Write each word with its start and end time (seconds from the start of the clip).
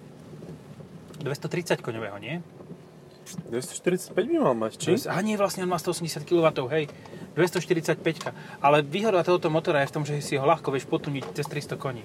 230 1.20 1.84
koňového, 1.84 2.16
nie? 2.16 2.40
245 3.36 4.14
by 4.14 4.36
mal 4.40 4.56
mať, 4.56 4.72
či? 4.80 4.90
A 5.10 5.20
nie, 5.20 5.36
vlastne 5.36 5.66
on 5.66 5.70
má 5.70 5.76
180 5.76 6.24
kW, 6.24 6.48
hej. 6.72 6.88
245 7.36 8.00
Ale 8.58 8.82
výhoda 8.82 9.22
tohoto 9.22 9.52
motora 9.52 9.84
je 9.84 9.90
v 9.90 9.94
tom, 9.94 10.04
že 10.08 10.18
si 10.24 10.34
ho 10.34 10.44
ľahko 10.46 10.72
vieš 10.74 10.88
potuniť 10.88 11.36
cez 11.36 11.46
300 11.46 11.76
koní. 11.78 12.02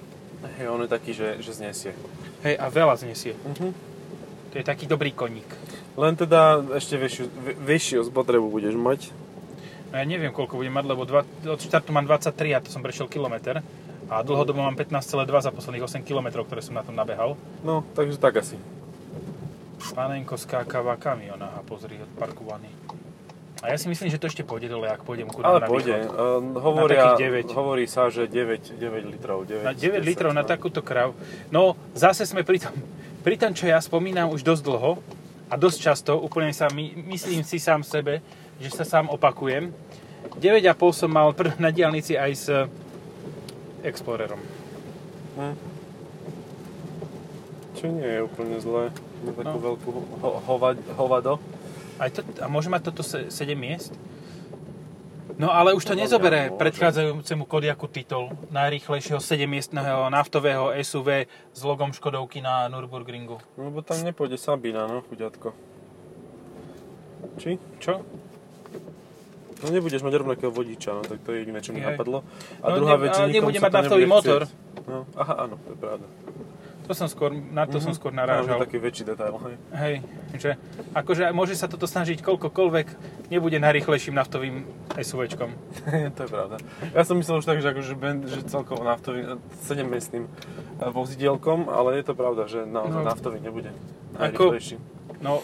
Hej, 0.60 0.68
on 0.70 0.84
je 0.84 0.90
taký, 0.90 1.16
že, 1.16 1.40
že 1.40 1.56
znesie. 1.56 1.92
Hej, 2.44 2.60
a 2.60 2.68
veľa 2.68 2.94
znesie. 3.00 3.34
Uh-huh. 3.34 3.72
To 4.52 4.54
je 4.54 4.64
taký 4.64 4.86
dobrý 4.86 5.10
koník. 5.10 5.48
Len 5.98 6.14
teda 6.14 6.62
ešte 6.78 6.94
väčšiu, 6.94 7.24
vä- 7.26 7.58
väčšiu 7.58 8.06
spotrebu 8.06 8.46
budeš 8.52 8.78
mať. 8.78 9.10
No 9.90 9.98
ja 9.98 10.06
neviem, 10.06 10.30
koľko 10.30 10.58
budem 10.58 10.74
mať, 10.74 10.84
lebo 10.90 11.02
dva, 11.06 11.22
od 11.26 11.58
štartu 11.58 11.90
mám 11.90 12.06
23 12.06 12.54
a 12.54 12.62
to 12.62 12.70
som 12.70 12.82
prešiel 12.82 13.10
kilometr. 13.10 13.62
A 14.10 14.20
dlhodobo 14.20 14.60
mám 14.60 14.76
15,2 14.76 15.00
za 15.40 15.50
posledných 15.50 15.82
8 15.82 16.04
km, 16.04 16.44
ktoré 16.44 16.60
som 16.60 16.76
na 16.76 16.84
tom 16.84 16.92
nabehal. 16.92 17.40
No, 17.64 17.82
takže 17.96 18.20
tak 18.20 18.36
asi. 18.36 18.60
Panenko 19.92 20.40
skákava 20.40 20.96
kamiona 20.96 21.52
a 21.52 21.60
pozri, 21.60 22.00
odparkovaný. 22.00 22.72
A 23.64 23.72
ja 23.72 23.80
si 23.80 23.88
myslím, 23.88 24.12
že 24.12 24.20
to 24.20 24.28
ešte 24.28 24.44
pôjde 24.44 24.68
dole, 24.68 24.84
ak 24.84 25.08
pôjdem 25.08 25.24
ku 25.24 25.40
Ale 25.40 25.64
na 25.64 25.68
pôjde. 25.68 26.04
východ. 26.04 26.12
Uh, 26.12 26.60
hovoria, 26.60 27.16
takých 27.16 27.48
9. 27.48 27.56
hovorí 27.56 27.86
sa, 27.88 28.12
že 28.12 28.28
9, 28.28 28.76
9 28.76 29.12
litrov. 29.12 29.48
9, 29.48 29.64
Na 29.64 29.72
9 29.72 30.04
10, 30.04 30.04
litrov 30.04 30.32
na 30.36 30.44
no. 30.44 30.48
takúto 30.48 30.84
krav. 30.84 31.16
No, 31.48 31.72
zase 31.96 32.28
sme 32.28 32.44
pri 32.44 32.60
tom, 32.60 32.76
pri 33.24 33.40
tom, 33.40 33.56
čo 33.56 33.64
ja 33.64 33.80
spomínam 33.80 34.28
už 34.36 34.44
dosť 34.44 34.62
dlho 34.68 35.00
a 35.48 35.54
dosť 35.56 35.78
často, 35.80 36.12
úplne 36.20 36.52
sa 36.52 36.68
my, 36.68 37.08
myslím 37.08 37.40
si 37.40 37.56
sám 37.56 37.80
sebe, 37.80 38.20
že 38.60 38.68
sa 38.68 38.84
sám 38.84 39.08
opakujem. 39.08 39.72
9,5 40.36 40.92
som 40.92 41.08
mal 41.08 41.32
prv 41.32 41.56
na 41.56 41.72
diálnici 41.72 42.20
aj 42.20 42.32
s 42.36 42.46
Explorerom. 43.80 44.40
Hm. 45.40 45.56
Čo 47.84 47.92
nie 47.92 48.08
je 48.08 48.20
úplne 48.22 48.56
zlé. 48.56 48.88
Má 49.20 49.32
takú 49.36 49.44
No. 49.52 49.64
veľkú 49.66 49.88
ho, 49.92 50.30
hova, 50.40 50.72
hovado. 50.96 51.36
Aj 52.00 52.08
to, 52.08 52.24
a 52.40 52.48
môže 52.48 52.66
mať 52.66 52.80
toto 52.82 53.04
7 53.04 53.28
miest? 53.54 53.92
No 55.34 55.52
ale 55.52 55.76
už 55.76 55.84
to 55.84 55.92
No, 55.92 56.00
nezobere 56.00 56.48
predchádzajúcemu 56.50 57.44
Kodiaku 57.44 57.84
titul 57.86 58.32
najrýchlejšieho 58.48 59.20
7-miestného 59.20 60.08
naftového 60.08 60.72
SUV 60.78 61.28
s 61.28 61.60
logom 61.60 61.90
Škodovky 61.90 62.40
na 62.40 62.64
Nürburgringu. 62.66 63.36
No, 63.52 63.68
lebo 63.68 63.82
tam 63.82 64.00
nepôjde 64.00 64.40
Sabina, 64.40 64.86
no, 64.86 65.04
chuďatko. 65.04 65.52
Či? 67.36 67.60
Čo? 67.76 68.00
No 69.58 69.68
nebudeš 69.68 70.00
mať 70.00 70.14
rovnakého 70.14 70.48
vodiča, 70.50 70.88
no 70.90 71.02
tak 71.02 71.20
to 71.20 71.32
je 71.32 71.42
jediné, 71.42 71.60
čo 71.60 71.72
mi 71.72 71.80
napadlo. 71.80 72.24
A 72.60 72.70
No, 72.70 72.76
druhá 72.78 72.96
ne- 72.96 73.02
vec, 73.02 73.12
že 73.12 73.22
nikomu 73.26 73.52
nebude 73.52 73.60
mať 73.60 73.70
to 73.70 73.76
naftový 73.76 74.06
motor. 74.06 74.40
chcieť. 74.42 74.86
No, 74.86 74.98
aha, 75.14 75.34
áno, 75.42 75.54
to 75.58 75.68
je 75.68 75.78
pravda. 75.78 76.06
To 76.84 76.92
som 76.92 77.08
skôr, 77.08 77.32
na 77.32 77.64
to 77.64 77.80
som 77.80 77.90
skôr 77.90 78.12
No, 78.12 78.20
narážal. 78.20 78.60
taký 78.60 78.76
väčší 78.76 79.04
detail, 79.06 79.32
hej. 79.40 79.56
Hej, 79.72 79.94
že 80.34 80.50
akože 80.92 81.32
môže 81.32 81.56
sa 81.56 81.64
toto 81.64 81.84
snažiť 81.84 82.20
koľkokoľvek, 82.20 82.86
nebude 83.28 83.56
najrýchlejším 83.56 84.12
naftovým 84.12 84.68
SUVčkom. 84.92 85.48
to 86.16 86.20
je 86.20 86.28
pravda. 86.28 86.60
Ja 86.92 87.02
som 87.02 87.16
myslel 87.16 87.40
už 87.40 87.46
tak, 87.46 87.58
že, 87.58 87.68
akože, 87.68 87.96
že 88.26 88.38
celkovo 88.44 88.84
naftový, 88.84 89.40
7-miestným 89.62 90.28
vozidielkom, 90.82 91.66
ale 91.66 91.96
je 91.96 92.04
to 92.04 92.12
pravda, 92.12 92.44
že 92.44 92.62
naozaj 92.62 93.00
No. 93.00 93.08
naftový 93.08 93.40
nebude 93.40 93.72
Ako- 94.14 94.52
najrychlejší. 94.52 94.76
No, 95.18 95.40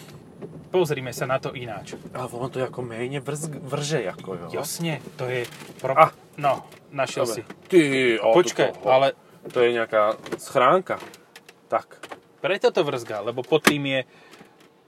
pozrime 0.69 1.09
sa 1.09 1.25
na 1.25 1.37
to 1.37 1.51
ináč. 1.51 1.97
Ale 2.13 2.29
ono 2.29 2.47
to 2.47 2.61
ako 2.61 2.79
mejne 2.81 3.17
vrz, 3.17 3.49
vrže, 3.59 4.05
ako 4.05 4.29
jo. 4.37 4.47
Jasne, 4.53 5.01
to 5.15 5.25
je... 5.25 5.49
Pro... 5.81 5.97
Ah. 5.97 6.13
No, 6.37 6.61
našiel 6.91 7.25
Dobre. 7.25 7.35
si. 7.35 7.41
Ty, 7.65 7.79
o, 8.19 8.29
Počkaj, 8.31 8.69
toto, 8.71 8.85
o. 8.85 8.93
ale 8.93 9.07
To 9.43 9.57
je 9.57 9.73
nejaká 9.73 10.03
schránka. 10.37 11.01
Tak. 11.71 11.87
preto 12.43 12.67
to 12.69 12.83
vrzga, 12.83 13.23
lebo 13.23 13.41
pod 13.41 13.63
tým 13.63 13.87
je... 13.87 14.01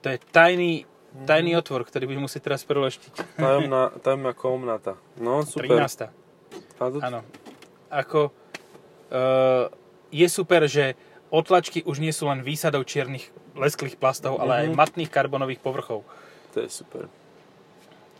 To 0.03 0.11
je 0.11 0.17
tajný, 0.35 0.83
tajný 1.23 1.55
otvor, 1.55 1.87
ktorý 1.87 2.11
by 2.11 2.15
musieť 2.19 2.51
teraz 2.51 2.67
preloštiť. 2.67 3.39
Tajomná, 3.39 3.95
tajomná 4.03 4.35
komnata. 4.35 4.99
No, 5.15 5.47
super. 5.47 5.79
13. 5.79 6.11
A 6.75 6.83
to, 6.83 6.97
Áno. 6.99 7.19
Ako... 7.87 8.35
Uh, 9.07 9.69
je 10.09 10.25
super, 10.25 10.65
že 10.65 10.97
otlačky 11.29 11.85
už 11.85 12.01
nie 12.01 12.09
sú 12.09 12.25
len 12.27 12.41
výsadou 12.41 12.81
čiernych 12.81 13.29
lesklých 13.53 13.95
plastov, 13.95 14.41
ale 14.41 14.65
aj 14.65 14.67
Mhm. 14.69 14.75
matných 14.75 15.09
karbonových 15.09 15.61
povrchov. 15.61 16.01
to 16.53 16.61
je 16.61 16.69
super. 16.69 17.09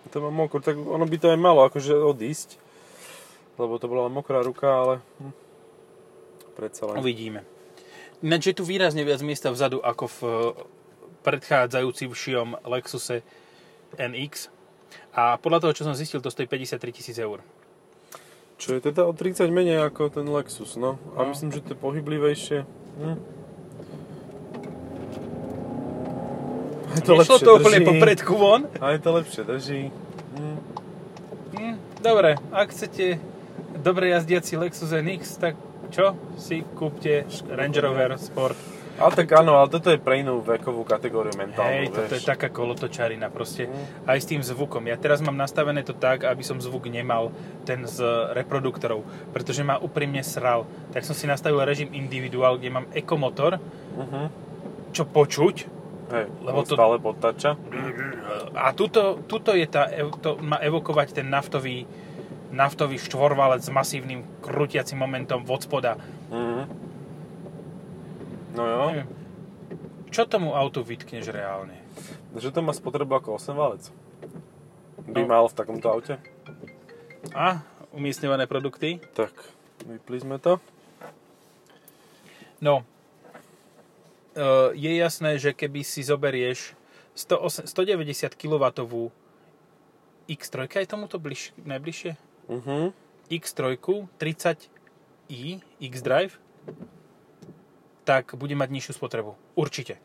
To 0.10 0.18
má 0.22 0.30
mokro, 0.30 0.58
tak 0.58 0.74
ono 0.78 1.06
by 1.06 1.18
to 1.18 1.30
aj 1.30 1.38
malo 1.38 1.66
akože 1.66 1.94
odísť. 1.94 2.58
Lebo 3.58 3.78
to 3.78 3.86
bola 3.86 4.10
mokrá 4.10 4.42
ruka, 4.42 4.70
ale... 4.70 4.94
Hm. 5.22 5.34
Predsa 6.54 6.82
len. 6.90 6.96
Uvidíme. 6.98 7.46
Ináč 8.24 8.48
je 8.48 8.56
tu 8.56 8.64
výrazne 8.64 9.04
viac 9.04 9.20
miesta 9.20 9.52
vzadu 9.52 9.84
ako 9.84 10.06
v 10.08 10.20
predchádzajúcim 11.22 12.16
Lexuse 12.64 13.20
NX. 14.00 14.48
A 15.12 15.36
podľa 15.38 15.60
toho, 15.60 15.74
čo 15.76 15.84
som 15.84 15.94
zistil, 15.94 16.24
to 16.24 16.32
stojí 16.32 16.48
53 16.48 16.80
tisíc 16.90 17.20
eur. 17.20 17.44
Čo 18.56 18.80
je 18.80 18.82
teda 18.82 19.04
o 19.04 19.12
30 19.12 19.52
menej 19.52 19.84
ako 19.84 20.08
ten 20.08 20.24
Lexus, 20.26 20.80
no. 20.80 20.96
A 21.14 21.28
No. 21.28 21.30
myslím, 21.30 21.52
že 21.52 21.60
to 21.62 21.76
je 21.76 21.80
pohyblivejšie. 21.80 22.60
Hm. 23.04 23.18
Aj 26.88 27.02
to 27.02 27.12
Nešlo 27.12 27.20
lepšie 27.36 27.44
to 27.44 27.52
úplne 27.58 27.80
drží. 27.82 27.88
po 27.90 27.94
predku 27.98 28.34
von? 28.38 28.62
Aj 28.78 28.96
to 29.02 29.10
lepšie 29.12 29.42
drží. 29.44 29.82
Hm. 30.38 30.58
Hm, 31.54 31.76
dobre, 32.00 32.38
ak 32.52 32.68
chcete 32.70 33.18
dobre 33.76 34.14
jazdiaci 34.14 34.54
Lexus 34.56 34.94
NX, 34.94 35.22
tak 35.42 35.54
čo? 35.94 36.06
Si 36.36 36.66
kúpte 36.66 37.24
Range 37.48 37.80
Rover 37.80 38.18
Sport. 38.18 38.58
Ale 38.94 39.10
tak 39.12 39.34
áno, 39.34 39.58
ale 39.58 39.70
toto 39.70 39.90
je 39.90 39.98
pre 39.98 40.22
inú 40.22 40.38
vekovú 40.40 40.82
kategóriu 40.84 41.34
mentálnu, 41.34 41.66
Hej, 41.82 41.90
toto 41.90 42.14
je 42.14 42.22
vieš. 42.22 42.30
taká 42.30 42.50
kolotočarina 42.50 43.26
proste. 43.28 43.66
Mm. 43.66 44.06
Aj 44.06 44.18
s 44.18 44.26
tým 44.26 44.38
zvukom. 44.40 44.86
Ja 44.86 44.94
teraz 44.96 45.18
mám 45.18 45.34
nastavené 45.34 45.82
to 45.82 45.94
tak, 45.94 46.22
aby 46.22 46.42
som 46.42 46.58
zvuk 46.58 46.86
nemal 46.86 47.34
ten 47.64 47.86
z 47.86 48.06
reproduktorov, 48.34 49.02
pretože 49.30 49.62
ma 49.62 49.78
úprimne 49.78 50.22
sral. 50.22 50.66
Tak 50.94 51.02
som 51.02 51.14
si 51.14 51.26
nastavil 51.26 51.58
režim 51.60 51.90
individuál, 51.90 52.58
kde 52.58 52.70
mám 52.72 52.86
ekomotor, 52.92 53.58
Uh-huh. 53.94 54.30
čo 54.90 55.06
počuť. 55.06 55.56
Hej, 56.10 56.26
Lebo 56.42 56.62
to- 56.62 56.78
stále 56.78 56.98
podtača. 56.98 57.58
A 58.54 58.74
tuto, 58.74 59.26
tuto 59.26 59.54
je 59.54 59.66
tá, 59.66 59.90
to 60.20 60.38
má 60.38 60.58
evokovať 60.58 61.18
ten 61.18 61.26
naftový, 61.26 61.90
naftový 62.54 63.02
štvorvalec 63.02 63.66
s 63.66 63.74
masívnym 63.74 64.22
krútiacim 64.40 64.96
momentom 64.96 65.42
od 65.42 65.60
spoda. 65.60 65.98
Uh-huh. 66.30 66.70
No 68.54 68.62
jo, 68.64 68.82
Neviem. 68.94 69.10
Čo 70.14 70.30
tomu 70.30 70.54
autu 70.54 70.86
vytkneš 70.86 71.34
reálne? 71.34 71.74
že 72.34 72.50
to 72.50 72.62
má 72.62 72.74
spotrebu 72.74 73.14
ako 73.14 73.38
8 73.38 73.54
valec. 73.54 73.84
By 75.06 75.22
No. 75.22 75.30
mal 75.30 75.46
v 75.46 75.54
takomto 75.54 75.90
aute. 75.90 76.18
A 77.34 77.62
umiestňované 77.94 78.46
produkty? 78.46 78.98
Tak, 79.14 79.34
vypli 79.86 80.18
sme 80.18 80.38
to. 80.38 80.58
No, 82.58 82.82
e, 84.34 84.46
je 84.74 84.92
jasné, 84.98 85.38
že 85.38 85.54
keby 85.54 85.86
si 85.86 86.02
zoberieš 86.02 86.74
108 87.14 87.70
190 87.70 88.34
kW 88.34 88.64
X3, 90.26 90.58
je 90.74 90.90
tomuto 90.90 91.22
bliž, 91.22 91.54
najbližšie? 91.60 92.18
Uh-huh. 92.50 92.92
X3 93.32 93.80
30i 93.80 95.64
X-Drive, 95.80 96.38
tak 98.04 98.36
bude 98.36 98.54
mať 98.54 98.70
nižšiu 98.70 98.94
spotrebu. 99.00 99.36
Určite. 99.56 99.98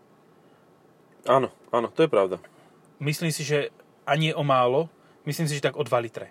Áno, 1.26 1.50
áno, 1.74 1.90
to 1.90 2.06
je 2.06 2.10
pravda. 2.10 2.38
myslím 3.02 3.34
si, 3.34 3.42
že 3.42 3.74
ani 4.06 4.32
o 4.32 4.46
málo, 4.46 4.88
myslím 5.26 5.50
si, 5.50 5.58
že 5.58 5.66
tak 5.66 5.76
o 5.76 5.84
2 5.84 6.06
litre. 6.06 6.30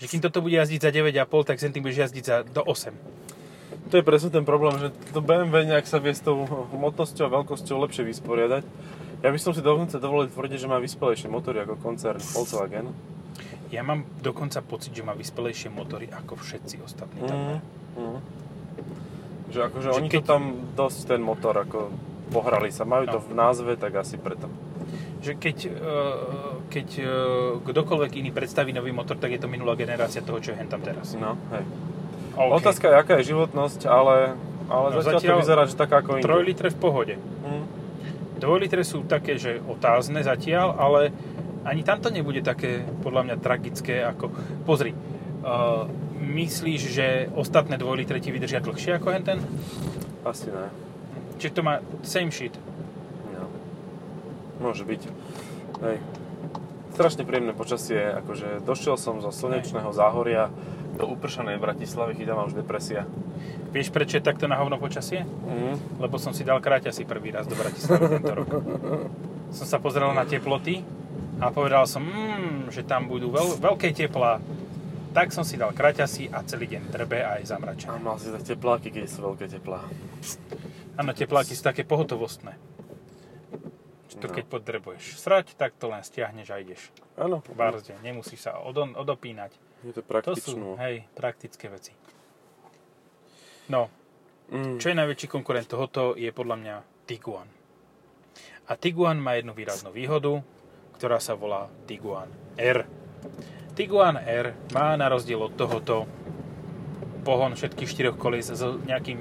Že 0.00 0.06
kým 0.08 0.22
toto 0.24 0.40
bude 0.40 0.56
jazdiť 0.56 0.80
za 0.80 0.90
9,5, 0.90 1.48
tak 1.52 1.60
sem 1.60 1.70
tým 1.74 1.84
budeš 1.84 2.08
jazdiť 2.08 2.24
za 2.24 2.36
do 2.46 2.62
8. 2.64 2.94
To 3.92 4.00
je 4.00 4.08
presne 4.08 4.32
ten 4.32 4.48
problém, 4.48 4.78
že 4.80 4.88
to 5.12 5.20
BMW 5.20 5.68
nejak 5.68 5.84
sa 5.84 6.00
vie 6.00 6.16
s 6.16 6.24
tou 6.24 6.48
hmotnosťou 6.48 7.28
a 7.28 7.34
veľkosťou 7.42 7.76
lepšie 7.84 8.08
vysporiadať. 8.08 8.64
Ja 9.20 9.28
by 9.28 9.38
som 9.38 9.52
si 9.52 9.60
dokonca 9.60 10.00
dovolil 10.00 10.32
tvrdiť, 10.32 10.64
že 10.64 10.70
má 10.70 10.80
vyspelejšie 10.80 11.28
motory 11.28 11.60
ako 11.62 11.76
koncern 11.76 12.18
Volkswagen. 12.18 12.88
Ja 13.72 13.80
mám 13.80 14.04
dokonca 14.20 14.60
pocit, 14.60 14.92
že 14.92 15.00
má 15.00 15.16
vyspelejšie 15.16 15.72
motory 15.72 16.12
ako 16.12 16.36
všetci 16.36 16.84
ostatní. 16.84 17.24
Mm. 17.24 17.56
Mm. 17.96 18.18
Že 19.48 19.58
akože 19.72 19.88
že 19.88 19.96
oni 19.96 20.08
keď... 20.12 20.16
to 20.20 20.28
tam 20.28 20.42
dosť 20.76 20.98
ten 21.08 21.20
motor 21.24 21.56
ako 21.56 21.88
pohrali 22.28 22.68
sa. 22.68 22.84
Majú 22.84 23.04
no. 23.08 23.12
to 23.16 23.18
v 23.24 23.32
názve, 23.32 23.72
tak 23.80 23.96
asi 23.96 24.20
preto. 24.20 24.52
Že 25.24 25.32
keď, 25.40 25.56
eh, 25.68 25.72
keď 26.68 26.88
eh, 27.00 27.08
kdokoľvek 27.64 28.12
iný 28.20 28.30
predstaví 28.32 28.76
nový 28.76 28.92
motor, 28.92 29.16
tak 29.16 29.32
je 29.32 29.40
to 29.40 29.48
minulá 29.48 29.72
generácia 29.72 30.20
toho, 30.20 30.36
čo 30.40 30.52
je 30.52 30.64
tam 30.68 30.84
teraz. 30.84 31.16
No, 31.16 31.40
hej. 31.56 31.64
Okay. 32.32 32.48
Otázka 32.60 32.84
je, 32.88 32.94
aká 32.96 33.12
je 33.20 33.24
životnosť, 33.28 33.84
ale, 33.84 34.40
ale 34.72 34.86
no, 34.88 35.04
zatiaľ, 35.04 35.20
zatiaľ 35.20 35.36
to 35.36 35.42
vyzerá, 35.44 35.62
že 35.68 35.76
taká 35.76 36.00
ako 36.00 36.16
inde. 36.16 36.28
3 36.28 36.48
litre 36.48 36.68
v 36.72 36.78
pohode. 36.80 37.14
Mm. 37.44 37.64
2 38.40 38.62
litre 38.64 38.82
sú 38.82 39.04
také, 39.04 39.36
že 39.36 39.60
otázne 39.68 40.24
zatiaľ, 40.24 40.74
ale 40.80 41.12
ani 41.62 41.82
tamto 41.86 42.10
nebude 42.10 42.42
také, 42.42 42.82
podľa 43.02 43.22
mňa, 43.32 43.36
tragické 43.42 44.02
ako... 44.02 44.30
Pozri, 44.66 44.92
uh, 44.92 45.86
myslíš, 46.18 46.80
že 46.90 47.06
ostatné 47.34 47.78
2 47.78 48.00
litre 48.02 48.18
ti 48.22 48.30
vydržia 48.34 48.62
dlhšie 48.62 48.98
ako 48.98 49.08
henten? 49.14 49.38
Asi 50.22 50.50
ne. 50.50 50.70
Čiže 51.38 51.54
to 51.58 51.62
má 51.66 51.82
same 52.06 52.30
shit. 52.30 52.54
No. 53.34 53.50
Môže 54.62 54.86
byť. 54.86 55.02
Hej. 55.82 55.96
Strašne 56.92 57.24
príjemné 57.24 57.56
počasie, 57.56 57.98
akože 57.98 58.62
došiel 58.62 59.00
som 59.00 59.18
zo 59.24 59.32
slnečného 59.32 59.90
záhoria, 59.96 60.52
do 60.92 61.08
upršanej 61.08 61.56
Bratislavy, 61.56 62.20
chytá 62.20 62.36
ma 62.36 62.44
už 62.44 62.52
depresia. 62.52 63.08
Vieš, 63.72 63.88
prečo 63.88 64.20
je 64.20 64.24
takto 64.24 64.44
na 64.44 64.60
hovno 64.60 64.76
počasie? 64.76 65.24
Mm. 65.24 65.80
Lebo 65.96 66.20
som 66.20 66.36
si 66.36 66.44
dal 66.44 66.60
kráťasy 66.60 67.08
prvý 67.08 67.32
raz 67.32 67.48
do 67.48 67.56
Bratislavy 67.56 68.20
tento 68.20 68.32
rok. 68.36 68.48
Som 69.52 69.68
sa 69.68 69.76
pozrel 69.76 70.08
na 70.16 70.24
teploty 70.24 70.80
a 71.42 71.50
povedal 71.50 71.90
som, 71.90 72.06
mm, 72.06 72.70
že 72.70 72.86
tam 72.86 73.10
budú 73.10 73.34
veľ, 73.34 73.58
veľké 73.58 73.90
teplá. 73.90 74.38
Tak 75.10 75.34
som 75.34 75.42
si 75.42 75.58
dal 75.58 75.74
kraťasy 75.74 76.30
a 76.30 76.40
celý 76.46 76.70
deň 76.70 76.94
trbe 76.94 77.20
a 77.20 77.42
aj 77.42 77.50
zamračené. 77.50 77.92
A 77.92 78.00
mal 78.00 78.16
si 78.16 78.30
tak 78.30 78.46
tepláky, 78.46 78.94
keď 78.94 79.10
sú 79.10 79.26
veľké 79.26 79.50
teplá. 79.50 79.82
Áno, 80.96 81.10
tepláky 81.12 81.52
sú 81.52 81.66
také 81.66 81.82
pohotovostné. 81.82 82.54
To 84.22 84.30
no. 84.30 84.34
keď 84.38 84.44
podrebuješ 84.46 85.18
srať, 85.18 85.58
tak 85.58 85.74
to 85.82 85.90
len 85.90 86.06
stiahneš 86.06 86.48
a 86.54 86.62
ideš. 86.62 86.94
Áno. 87.18 87.42
Bárde, 87.58 87.98
nemusíš 88.06 88.46
sa 88.46 88.62
odopínať. 88.94 89.50
Je 89.82 89.92
to 89.98 90.06
praktično. 90.06 90.38
To 90.38 90.46
sú, 90.46 90.58
hej, 90.78 91.02
praktické 91.18 91.66
veci. 91.66 91.90
No, 93.66 93.90
mm. 94.54 94.78
čo 94.78 94.94
je 94.94 94.96
najväčší 94.96 95.26
konkurent 95.26 95.66
tohoto, 95.66 96.14
je 96.14 96.30
podľa 96.30 96.56
mňa 96.60 96.74
Tiguan. 97.08 97.50
A 98.70 98.78
Tiguan 98.78 99.18
má 99.18 99.34
jednu 99.34 99.58
výraznú 99.58 99.90
výhodu, 99.90 100.38
ktorá 101.02 101.18
sa 101.18 101.34
volá 101.34 101.66
Tiguan 101.90 102.30
R. 102.54 102.86
Tiguan 103.74 104.22
R 104.22 104.54
má 104.70 104.94
na 104.94 105.10
rozdiel 105.10 105.42
od 105.42 105.50
tohoto 105.58 106.06
pohon 107.26 107.58
všetkých 107.58 107.90
štyroch 107.90 108.14
kolíc 108.14 108.46
s 108.46 108.62
nejakým 108.62 109.18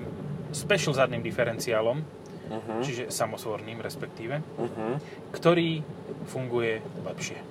special 0.54 0.94
zadným 0.94 1.26
diferenciálom, 1.26 2.06
uh-huh. 2.06 2.86
čiže 2.86 3.10
samosvorným 3.10 3.82
respektíve, 3.82 4.46
uh-huh. 4.46 5.02
ktorý 5.34 5.82
funguje 6.30 6.86
lepšie. 7.02 7.42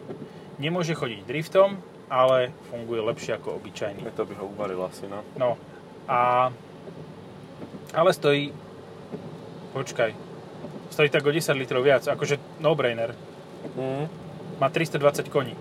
Nemôže 0.62 0.94
chodiť 0.94 1.27
driftom, 1.27 1.82
ale 2.06 2.55
funguje 2.71 3.03
lepšie 3.03 3.35
ako 3.35 3.59
obyčajný. 3.59 4.15
To 4.15 4.31
by 4.31 4.35
ho 4.38 4.47
uvaril 4.47 4.79
asi, 4.87 5.11
no. 5.11 5.27
No. 5.35 5.59
A... 6.06 6.55
Ale 7.91 8.15
stojí... 8.15 8.55
Počkaj. 9.75 10.15
Stojí 10.94 11.11
tak 11.11 11.27
o 11.27 11.35
10 11.35 11.50
litrov 11.59 11.82
viac. 11.82 12.06
Akože 12.06 12.62
no-brainer. 12.62 13.30
Mm. 13.77 14.09
Má 14.61 14.69
320 14.69 15.29
koní. 15.29 15.57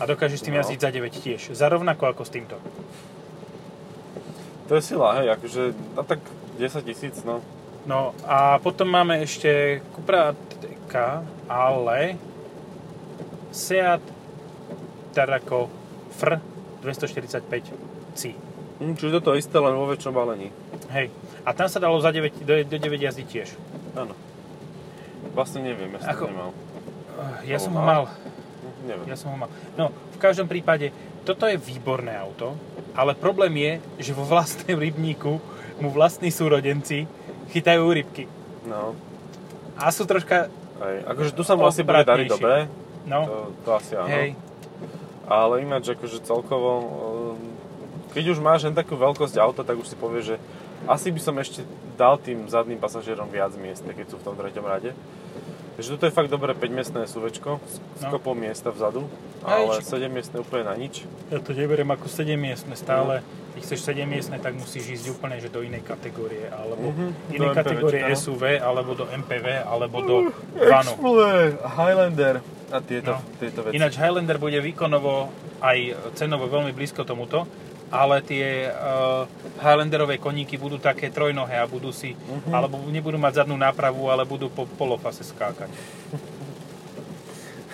A 0.00 0.06
dokážeš 0.08 0.40
s 0.40 0.44
tým 0.48 0.56
no. 0.56 0.60
jazdiť 0.64 0.80
za 0.80 0.90
9 0.90 1.12
tiež. 1.12 1.40
Za 1.52 1.68
rovnako 1.68 2.08
ako 2.08 2.22
s 2.24 2.32
týmto. 2.32 2.56
To 4.70 4.78
je 4.78 4.82
sila, 4.86 5.18
hej, 5.20 5.34
akože, 5.34 5.62
no 5.98 6.02
tak 6.06 6.22
10 6.56 6.86
tisíc, 6.86 7.20
no. 7.26 7.42
No 7.84 8.14
a 8.24 8.62
potom 8.62 8.86
máme 8.86 9.18
ešte 9.24 9.80
Cupra 9.96 10.36
ale 11.46 12.18
Seat 13.50 14.02
Tarako 15.14 15.70
FR 16.14 16.38
245C. 16.82 18.22
Hm, 18.80 18.94
čiže 18.96 19.20
toto 19.20 19.36
isté, 19.36 19.58
len 19.58 19.74
vo 19.76 19.90
väčšom 19.90 20.14
balení. 20.14 20.50
Hej. 20.90 21.12
A 21.44 21.52
tam 21.52 21.68
sa 21.68 21.82
dalo 21.82 22.00
za 22.00 22.10
9, 22.10 22.42
do, 22.42 22.54
do 22.64 22.76
9 22.78 22.96
jazdy 22.98 23.24
tiež. 23.26 23.54
Áno. 23.94 24.14
Vlastne 25.32 25.60
neviem, 25.62 25.90
ja 25.94 26.00
som 26.02 26.10
Ako, 26.10 26.24
nemal. 26.26 26.50
Ja 27.44 27.58
som 27.60 27.72
ho 27.76 27.82
mal. 27.82 28.04
Neviem. 28.86 29.06
Ja 29.06 29.16
som 29.16 29.28
ho 29.32 29.36
mal. 29.36 29.50
No, 29.76 29.92
v 29.92 30.18
každom 30.18 30.48
prípade, 30.48 30.90
toto 31.22 31.44
je 31.44 31.60
výborné 31.60 32.16
auto, 32.16 32.56
ale 32.96 33.12
problém 33.14 33.52
je, 33.60 33.72
že 34.10 34.16
vo 34.16 34.24
vlastnom 34.24 34.78
rybníku 34.80 35.38
mu 35.78 35.88
vlastní 35.92 36.32
súrodenci 36.32 37.04
chytajú 37.52 37.84
rybky. 37.92 38.24
No. 38.64 38.96
A 39.76 39.88
sú 39.92 40.04
troška... 40.04 40.48
Hej, 40.80 40.96
akože 41.08 41.30
tu 41.36 41.42
sa 41.44 41.56
mu 41.56 41.68
asi 41.68 41.84
bude 41.84 42.04
dariť 42.04 42.28
dobre. 42.28 42.68
No. 43.04 43.20
To, 43.28 43.36
to 43.64 43.70
asi 43.76 43.92
áno. 43.96 44.08
Hej 44.08 44.36
ale 45.30 45.62
ináč 45.62 45.94
akože 45.94 46.26
celkovo, 46.26 46.70
ehm, 46.82 47.54
keď 48.10 48.34
už 48.34 48.42
máš 48.42 48.66
len 48.66 48.74
takú 48.74 48.98
veľkosť 48.98 49.38
auta, 49.38 49.62
tak 49.62 49.78
už 49.78 49.86
si 49.86 49.94
povieš, 49.94 50.34
že 50.34 50.36
asi 50.90 51.14
by 51.14 51.20
som 51.22 51.38
ešte 51.38 51.62
dal 51.94 52.18
tým 52.18 52.50
zadným 52.50 52.82
pasažierom 52.82 53.30
viac 53.30 53.54
miest, 53.54 53.86
keď 53.86 54.10
sú 54.10 54.18
v 54.18 54.26
tom 54.26 54.34
treťom 54.34 54.66
rade. 54.66 54.90
Takže 55.80 55.96
toto 55.96 56.04
je 56.04 56.12
fakt 56.12 56.28
dobré 56.28 56.52
5-miestné 56.52 57.08
SUVčko 57.08 57.56
s 57.72 58.04
no. 58.04 58.12
kopou 58.12 58.36
miesta 58.36 58.68
vzadu, 58.68 59.08
ale 59.40 59.80
7-miestne 59.80 60.44
úplne 60.44 60.68
na 60.68 60.76
nič. 60.76 61.08
Ja 61.32 61.40
to 61.40 61.56
neberiem 61.56 61.88
ako 61.88 62.04
7-miestne 62.04 62.76
stále. 62.76 63.24
No. 63.24 63.56
Keď 63.56 63.60
chceš 63.64 63.80
7-miestne, 63.88 64.36
tak 64.44 64.60
musíš 64.60 65.00
ísť 65.00 65.16
úplne 65.16 65.40
že 65.40 65.48
do 65.48 65.64
inej 65.64 65.80
kategórie, 65.80 66.52
alebo 66.52 66.92
mm-hmm, 66.92 67.10
inej 67.32 67.50
kategórie 67.56 68.04
no. 68.04 68.12
SUV, 68.12 68.60
alebo 68.60 68.92
do 68.92 69.08
MPV, 69.08 69.46
alebo 69.64 69.96
do 70.04 70.16
uh, 70.28 70.68
vanu. 70.68 70.92
Highlander 71.64 72.44
a 72.68 72.78
tieto, 72.84 73.16
no. 73.16 73.24
tieto 73.40 73.64
veci. 73.64 73.80
Ináč 73.80 73.96
Highlander 73.96 74.36
bude 74.36 74.60
výkonovo 74.60 75.32
aj 75.64 75.96
cenovo 76.12 76.44
veľmi 76.44 76.76
blízko 76.76 77.08
tomuto, 77.08 77.48
ale 77.90 78.22
tie 78.22 78.70
uh, 78.70 79.26
Highlanderové 79.58 80.16
koníky 80.22 80.56
budú 80.56 80.78
také 80.78 81.10
trojnohé 81.10 81.58
a 81.58 81.66
budú 81.66 81.90
si, 81.90 82.14
uh-huh. 82.14 82.54
alebo 82.54 82.78
nebudú 82.86 83.18
mať 83.18 83.44
zadnú 83.44 83.58
nápravu, 83.58 84.06
ale 84.08 84.22
budú 84.24 84.46
po 84.48 84.64
polofase 84.64 85.26
skákať. 85.26 85.68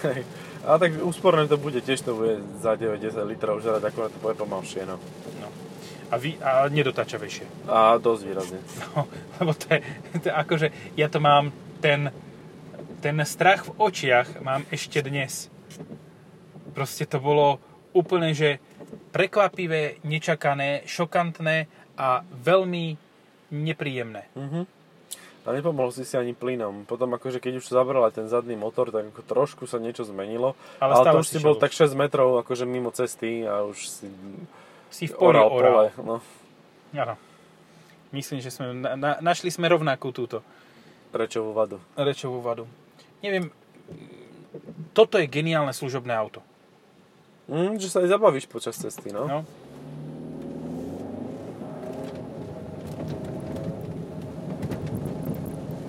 Hej. 0.08 0.24
A 0.66 0.82
tak 0.82 0.98
úsporné 0.98 1.46
to 1.46 1.60
bude, 1.60 1.78
tiež 1.78 2.02
to 2.02 2.16
bude 2.18 2.42
za 2.58 2.74
9-10 2.74 3.22
litrov 3.28 3.62
žerať, 3.62 3.86
akorát 3.86 4.10
to 4.10 4.18
bude 4.18 4.34
pomalšie, 4.34 4.82
no. 4.82 4.98
no. 5.38 5.48
A, 6.10 6.18
vy, 6.18 6.34
a 6.42 6.66
nedotačavejšie. 6.66 7.70
A 7.70 8.00
dosť 8.02 8.22
výrazne. 8.26 8.60
No, 8.96 9.06
lebo 9.38 9.52
to 9.54 9.70
je, 9.70 9.78
to 10.18 10.26
je 10.26 10.34
akože, 10.34 10.68
ja 10.98 11.06
to 11.06 11.22
mám 11.22 11.54
ten 11.78 12.10
ten 13.06 13.22
strach 13.22 13.70
v 13.70 13.70
očiach 13.78 14.42
mám 14.42 14.66
ešte 14.72 14.98
dnes. 15.04 15.46
Proste 16.74 17.06
to 17.06 17.22
bolo 17.22 17.62
úplne, 17.96 18.36
že 18.36 18.60
prekvapivé, 19.16 20.04
nečakané, 20.04 20.84
šokantné 20.84 21.66
a 21.96 22.20
veľmi 22.28 23.00
nepríjemné. 23.48 24.28
Mm-hmm. 24.36 24.64
A 25.46 25.54
nepomohol 25.54 25.94
si 25.94 26.02
si 26.02 26.18
ani 26.18 26.34
plynom. 26.34 26.84
Potom 26.84 27.14
akože 27.14 27.38
keď 27.38 27.62
už 27.62 27.70
zabral 27.70 28.02
aj 28.04 28.18
ten 28.18 28.26
zadný 28.26 28.58
motor, 28.58 28.90
tak 28.90 29.14
ako 29.14 29.22
trošku 29.22 29.64
sa 29.70 29.78
niečo 29.78 30.02
zmenilo. 30.02 30.58
Ale, 30.82 30.92
ale 31.00 31.04
to 31.14 31.22
už 31.22 31.28
si 31.30 31.38
bol 31.38 31.54
už. 31.54 31.62
tak 31.62 31.70
6 31.70 31.94
metrov 31.94 32.42
akože 32.42 32.66
mimo 32.66 32.90
cesty 32.90 33.46
a 33.46 33.62
už 33.62 33.78
si, 33.78 34.06
si 34.90 35.04
v 35.06 35.14
poli 35.14 35.38
oral. 35.38 35.48
Pole, 35.48 35.88
no. 36.02 36.18
Áno. 36.92 37.14
Myslím, 38.10 38.42
že 38.42 38.50
sme 38.50 38.74
na, 38.74 38.98
na, 38.98 39.10
našli 39.22 39.54
sme 39.54 39.70
rovnakú 39.70 40.10
túto. 40.10 40.42
Rečovú 41.14 41.54
vadu. 41.54 41.78
Rečovú 41.94 42.42
vadu 42.42 42.66
neviem, 43.26 43.50
toto 44.92 45.20
je 45.20 45.28
geniálne 45.28 45.72
služobné 45.72 46.12
auto. 46.12 46.40
Mm, 47.46 47.78
že 47.78 47.88
sa 47.90 48.02
aj 48.02 48.10
zabavíš 48.10 48.50
počas 48.50 48.74
cesty, 48.74 49.14
no. 49.14 49.26
no. 49.26 49.40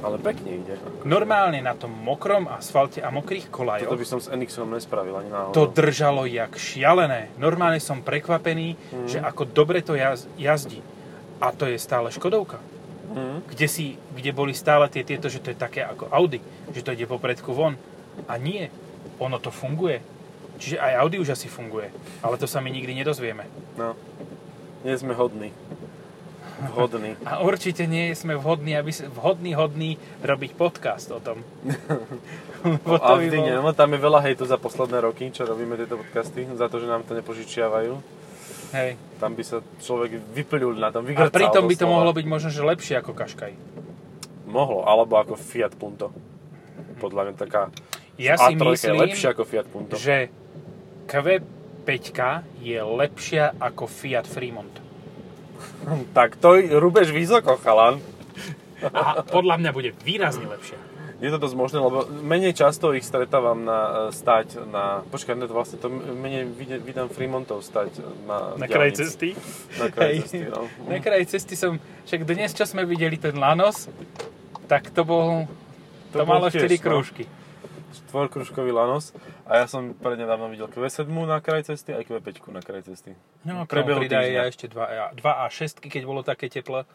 Ale 0.05 0.21
pekne 0.21 0.61
ide. 0.61 0.77
Normálne 1.03 1.59
na 1.59 1.73
tom 1.73 1.91
mokrom 1.91 2.47
asfalte 2.47 3.01
a 3.01 3.09
mokrých 3.09 3.49
kolajoch. 3.49 3.91
Toto 3.91 3.99
by 3.99 4.07
som 4.07 4.19
s 4.21 4.29
NX-om 4.31 4.69
nespravil 4.69 5.17
ani 5.17 5.33
náhodou. 5.33 5.57
To 5.57 5.63
držalo 5.67 6.29
jak 6.29 6.55
šialené. 6.55 7.33
Normálne 7.41 7.81
som 7.81 8.05
prekvapený, 8.05 8.77
mm. 8.77 9.07
že 9.09 9.17
ako 9.19 9.49
dobre 9.49 9.81
to 9.83 9.97
jaz- 9.97 10.29
jazdí. 10.39 10.79
A 11.41 11.51
to 11.51 11.67
je 11.67 11.75
stále 11.81 12.13
Škodovka. 12.13 12.61
Mhm. 13.07 13.47
kde, 13.47 13.67
si, 13.71 13.95
kde 14.13 14.35
boli 14.35 14.51
stále 14.51 14.91
tie 14.91 15.01
tieto, 15.01 15.31
že 15.31 15.39
to 15.39 15.55
je 15.55 15.57
také 15.57 15.79
ako 15.79 16.11
Audi, 16.11 16.43
že 16.75 16.83
to 16.83 16.91
ide 16.91 17.07
po 17.07 17.17
predku 17.17 17.55
von. 17.55 17.79
A 18.27 18.35
nie, 18.35 18.67
ono 19.17 19.39
to 19.39 19.49
funguje. 19.49 20.03
Čiže 20.57 20.77
aj 20.77 20.93
Audi 20.99 21.17
už 21.17 21.33
asi 21.33 21.47
funguje, 21.47 21.93
ale 22.19 22.35
to 22.35 22.45
sa 22.45 22.59
my 22.59 22.67
nikdy 22.67 22.93
nedozvieme. 22.93 23.45
No. 23.77 23.93
Nie 24.81 24.97
sme 24.97 25.13
hodní. 25.13 25.53
Vhodní. 26.57 27.13
A 27.21 27.45
určite 27.45 27.85
nie 27.85 28.17
sme 28.17 28.33
vhodní, 28.33 28.73
aby 28.73 28.89
vhodný, 28.89 29.53
hodný 29.53 29.89
robiť 30.25 30.57
podcast 30.57 31.13
o 31.13 31.21
tom. 31.21 31.45
A 32.89 33.13
by 33.13 33.29
vždy 33.29 33.37
bol- 33.37 33.61
no 33.61 33.71
tam 33.71 33.93
je 33.93 33.99
veľa 34.01 34.19
hejtu 34.25 34.43
za 34.43 34.57
posledné 34.57 35.05
roky, 35.05 35.29
čo 35.29 35.45
robíme 35.45 35.77
tieto 35.77 36.01
podcasty, 36.01 36.49
za 36.57 36.65
to, 36.65 36.81
že 36.81 36.89
nám 36.89 37.05
to 37.05 37.13
nepožičiavajú. 37.13 37.93
Hej. 38.73 38.97
Tam 39.21 39.37
by 39.37 39.43
sa 39.45 39.61
človek 39.79 40.17
vyplul 40.33 40.73
na 40.75 40.89
tom, 40.89 41.05
A 41.05 41.07
vygrcal 41.07 41.29
pritom 41.31 41.63
by 41.63 41.75
to 41.77 41.85
doslova. 41.85 41.93
mohlo 41.93 42.11
byť 42.11 42.25
možno, 42.25 42.49
že 42.49 42.61
lepšie 42.65 42.95
ako 42.97 43.11
Kaškaj. 43.13 43.53
Mohlo, 44.49 44.81
alebo 44.83 45.13
ako 45.15 45.37
Fiat 45.37 45.77
Punto. 45.77 46.09
Podľa 46.97 47.21
mňa 47.29 47.33
taká 47.37 47.69
Ja 48.17 48.33
A3 48.33 48.57
si 48.73 48.89
je 48.89 48.91
myslím, 48.91 48.95
lepšia 48.97 49.29
ako 49.31 49.43
Fiat 49.45 49.67
Punto. 49.69 49.93
že 49.93 50.33
Q5 51.07 51.91
je 52.59 52.79
lepšia 52.83 53.55
ako 53.57 53.87
Fiat 53.87 54.27
Fremont. 54.27 54.75
Tak 56.17 56.37
to 56.37 56.59
rúbeš 56.77 57.09
vysoko, 57.15 57.57
chalan. 57.57 58.03
A 58.93 59.25
podľa 59.25 59.57
mňa 59.57 59.71
bude 59.73 59.89
výrazne 60.05 60.45
lepšia. 60.45 60.77
Je 61.17 61.33
to 61.33 61.41
dosť 61.41 61.55
možné, 61.57 61.81
lebo 61.81 62.05
menej 62.21 62.53
často 62.53 62.93
ich 62.93 63.01
stretávam 63.01 63.65
na 63.65 64.13
e, 64.13 64.13
stať 64.13 64.61
na... 64.69 65.01
Počkaj, 65.09 65.33
ne, 65.33 65.49
to 65.49 65.55
vlastne 65.57 65.81
to 65.81 65.89
menej 65.89 66.45
vydám 66.85 67.09
Fremontov 67.09 67.65
stať 67.65 68.05
na 68.29 68.53
Na 68.53 68.69
kraji 68.69 69.01
cesty. 69.01 69.33
Na 69.81 69.89
kraji 69.89 70.21
cesty, 70.29 70.45
no. 70.45 70.69
Na 70.85 71.01
kraji 71.01 71.25
cesty 71.25 71.57
som... 71.57 71.81
Však 72.05 72.21
dnes, 72.21 72.53
čo 72.53 72.69
sme 72.69 72.85
videli 72.85 73.17
ten 73.17 73.33
Lanos, 73.33 73.89
tak 74.69 74.93
to 74.93 75.01
bol... 75.01 75.49
To, 76.13 76.21
To 76.21 76.29
bol 76.29 76.37
malo 76.37 76.53
4 76.53 76.69
tiež, 76.69 76.85
no. 76.85 77.01
Štvorkružkový 78.05 78.69
Lanos. 78.69 79.11
A 79.49 79.61
ja 79.61 79.65
som 79.65 79.97
prednedávno 79.97 80.47
videl 80.47 80.69
Q7 80.69 81.07
na 81.07 81.41
kraji 81.41 81.73
cesty 81.73 81.93
aj 81.93 82.05
Q5 82.05 82.45
na 82.53 82.61
kraji 82.61 82.93
cesty. 82.93 83.17
No, 83.41 83.65
V 83.65 83.71
priebehu 83.71 84.03
pridaj 84.03 84.27
ja 84.29 84.43
ešte 84.45 84.69
2 84.69 85.17
a 85.17 85.45
6, 85.49 85.81
keď 85.81 86.03
bolo 86.05 86.21
také 86.21 86.47
teplo. 86.47 86.85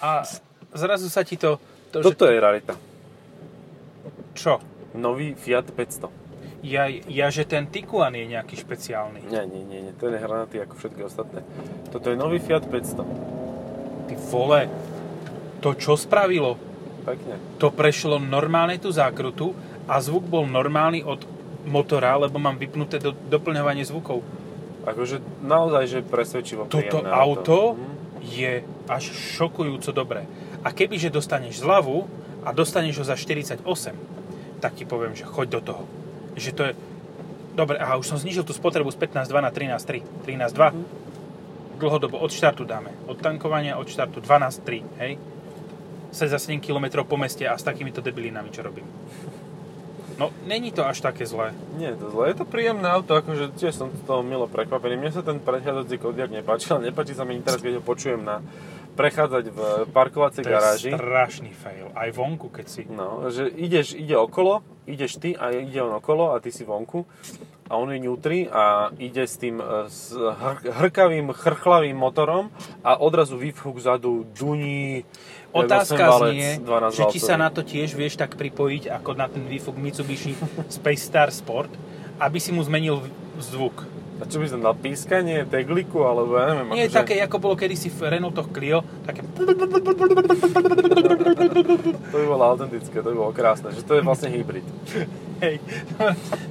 A 0.00 0.24
zrazu 0.72 1.08
sa 1.08 1.24
ti 1.24 1.36
to... 1.36 1.56
to 1.92 2.00
Toto 2.00 2.28
je 2.28 2.36
rarita. 2.40 2.74
že, 2.74 4.10
čo? 4.32 4.52
Nový 4.96 5.36
Fiat 5.38 5.70
500. 5.70 6.08
Ja, 6.60 6.84
ja, 6.88 7.32
že 7.32 7.48
ten 7.48 7.72
Tiguan 7.72 8.12
je 8.12 8.28
nejaký 8.28 8.52
špeciálny. 8.60 9.24
Nie, 9.32 9.48
nie, 9.48 9.64
nie, 9.64 9.80
nie. 9.80 9.92
ten 9.96 10.12
je 10.12 10.20
hranatý 10.20 10.60
ako 10.60 10.76
všetky 10.76 11.00
ostatné. 11.08 11.40
Toto 11.88 12.12
je 12.12 12.16
nový 12.20 12.36
Fiat 12.36 12.68
500. 12.68 13.00
Ty 14.08 14.14
vole, 14.28 14.68
to 15.64 15.72
čo 15.72 15.96
spravilo? 15.96 16.60
Pekne. 17.00 17.40
To 17.64 17.72
prešlo 17.72 18.20
normálne 18.20 18.76
tú 18.76 18.92
zákrutu 18.92 19.56
a 19.90 19.98
zvuk 19.98 20.22
bol 20.30 20.46
normálny 20.46 21.02
od 21.02 21.26
motora, 21.66 22.14
lebo 22.14 22.38
mám 22.38 22.54
vypnuté 22.54 23.02
do, 23.02 23.10
doplňovanie 23.10 23.82
zvukov. 23.82 24.22
Akože 24.86 25.18
naozaj, 25.42 25.84
že 25.90 25.98
presvedčivo 26.00 26.70
Toto 26.70 27.02
príjemné 27.02 27.10
auto 27.10 27.74
Mhm. 27.74 27.84
je 28.24 28.52
až 28.86 29.04
šokujúco 29.36 29.90
dobré. 29.90 30.24
A 30.62 30.70
kebyže 30.70 31.10
dostaneš 31.10 31.60
zľavu 31.60 32.06
a 32.46 32.54
dostaneš 32.54 33.02
ho 33.02 33.04
za 33.04 33.16
48, 33.18 33.96
tak 34.62 34.78
ti 34.78 34.86
poviem, 34.86 35.12
že 35.18 35.26
choď 35.26 35.46
do 35.58 35.60
toho. 35.60 35.84
Že 36.38 36.50
to 36.54 36.62
je... 36.70 36.72
Dobre, 37.50 37.76
aha, 37.82 37.98
už 37.98 38.06
som 38.06 38.16
znižil 38.16 38.46
tú 38.46 38.54
spotrebu 38.54 38.88
z 38.94 38.96
15.2 38.96 39.42
na 39.42 39.50
13.3. 39.50 40.06
13.2. 40.24 41.80
Dlhodobo 41.80 42.20
od 42.20 42.30
štartu 42.30 42.64
dáme. 42.64 42.92
Od 43.08 43.16
tankovania 43.18 43.80
od 43.80 43.88
štartu 43.88 44.20
12.3, 44.20 44.84
hej? 45.00 45.16
Sa 46.12 46.28
za 46.28 46.36
7 46.36 46.60
km 46.60 47.02
po 47.04 47.16
meste 47.16 47.44
a 47.48 47.56
s 47.56 47.64
takýmito 47.64 48.04
debilinami, 48.04 48.52
čo 48.52 48.60
robím. 48.60 48.84
No, 50.20 50.28
není 50.44 50.68
to 50.68 50.84
až 50.84 51.00
také 51.00 51.24
zlé. 51.24 51.56
Nie 51.80 51.96
je 51.96 52.04
to 52.04 52.12
zlé, 52.12 52.36
je 52.36 52.44
to 52.44 52.46
príjemné 52.46 52.84
auto, 52.84 53.16
akože 53.16 53.56
tiež 53.56 53.72
som 53.72 53.88
z 53.88 54.04
toho 54.04 54.20
milo 54.20 54.44
prekvapený. 54.44 55.00
Mne 55.00 55.16
sa 55.16 55.24
ten 55.24 55.40
predchádzajúci 55.40 55.96
Kodiaq 55.96 56.28
nepáčil, 56.28 56.76
ale 56.76 56.92
nepáči 56.92 57.16
sa 57.16 57.24
mi 57.24 57.40
teraz, 57.40 57.64
keď 57.64 57.80
ho 57.80 57.82
počujem 57.82 58.20
na 58.20 58.44
prechádzať 59.00 59.44
v 59.48 59.58
parkovacej 59.96 60.44
To 60.44 60.50
garáži. 60.52 60.92
je 60.92 61.00
strašný 61.00 61.56
fail. 61.56 61.88
Aj 61.96 62.12
vonku, 62.12 62.52
keď 62.52 62.66
si... 62.68 62.84
No, 62.84 63.32
že 63.32 63.48
ideš, 63.48 63.96
ide 63.96 64.12
okolo, 64.12 64.60
ideš 64.84 65.16
ty 65.16 65.32
a 65.32 65.56
ide 65.56 65.80
on 65.80 65.96
okolo 65.96 66.36
a 66.36 66.42
ty 66.44 66.52
si 66.52 66.68
vonku 66.68 67.08
a 67.70 67.78
on 67.78 67.86
je 67.94 68.02
ňutri 68.02 68.50
a 68.50 68.90
ide 68.98 69.22
s 69.22 69.38
tým 69.38 69.62
e, 69.62 69.86
s 69.86 70.10
hr- 70.10 70.74
hrkavým, 70.74 71.30
chrchlavým 71.30 71.94
motorom 71.94 72.50
a 72.82 72.98
odrazu 72.98 73.38
výfuk 73.38 73.78
vzadu 73.78 74.26
duní. 74.34 75.06
Otázka 75.54 76.02
8 76.10 76.14
valec, 76.14 76.34
znie, 76.34 76.50
12 76.66 76.98
že 76.98 77.04
či 77.14 77.18
sa 77.22 77.34
na 77.38 77.50
to 77.50 77.62
tiež 77.62 77.94
vieš 77.94 78.18
tak 78.18 78.34
pripojiť 78.34 78.90
ako 78.90 79.10
na 79.14 79.30
ten 79.30 79.46
výfuk 79.46 79.78
Mitsubishi 79.78 80.34
Space 80.66 81.06
Star 81.06 81.30
Sport, 81.30 81.70
aby 82.18 82.38
si 82.42 82.50
mu 82.50 82.62
zmenil 82.66 83.02
zvuk. 83.38 83.86
A 84.20 84.28
čo 84.28 84.36
by 84.36 84.46
som 84.46 84.60
dal 84.60 84.76
pískanie, 84.76 85.48
tegliku, 85.48 86.04
alebo 86.04 86.36
ja 86.36 86.52
neviem. 86.52 86.76
Nie 86.76 86.86
akože- 86.86 86.98
také, 87.00 87.14
ako 87.24 87.36
bolo 87.40 87.54
kedysi 87.56 87.88
v 87.88 88.00
Renaultoch 88.04 88.52
Clio, 88.52 88.84
také... 89.08 89.24
To 92.04 92.16
by 92.20 92.26
bolo 92.28 92.44
autentické, 92.44 93.00
to 93.00 93.08
by 93.08 93.16
bolo 93.16 93.32
krásne, 93.32 93.72
že 93.72 93.80
to 93.80 93.96
je 93.96 94.02
vlastne 94.04 94.28
hybrid. 94.28 94.66
Hej, 95.40 95.56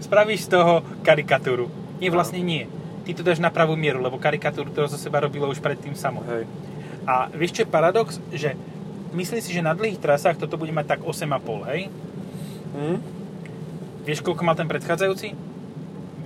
spravíš 0.01 0.49
z 0.49 0.57
toho 0.57 0.81
karikatúru. 1.05 1.69
Nie, 2.01 2.09
vlastne 2.09 2.41
nie. 2.41 2.65
Ty 3.05 3.13
to 3.13 3.21
dáš 3.21 3.37
na 3.37 3.53
pravú 3.53 3.77
mieru, 3.77 4.01
lebo 4.01 4.17
karikatúru 4.17 4.73
to 4.73 4.89
zo 4.89 4.97
seba 4.97 5.21
robilo 5.21 5.45
už 5.45 5.61
predtým 5.61 5.93
samo. 5.93 6.25
Hej. 6.25 6.49
A 7.05 7.29
vieš 7.29 7.53
čo 7.53 7.61
je 7.65 7.69
paradox? 7.69 8.17
Že 8.33 8.57
myslím 9.13 9.41
si, 9.45 9.53
že 9.53 9.61
na 9.61 9.77
dlhých 9.77 10.01
trasách 10.01 10.41
toto 10.41 10.57
bude 10.57 10.73
mať 10.73 10.97
tak 10.97 10.99
8,5, 11.05 11.69
hej? 11.69 11.81
Hm? 12.73 12.97
Vieš, 14.09 14.25
koľko 14.25 14.41
mal 14.41 14.57
ten 14.57 14.65
predchádzajúci? 14.65 15.37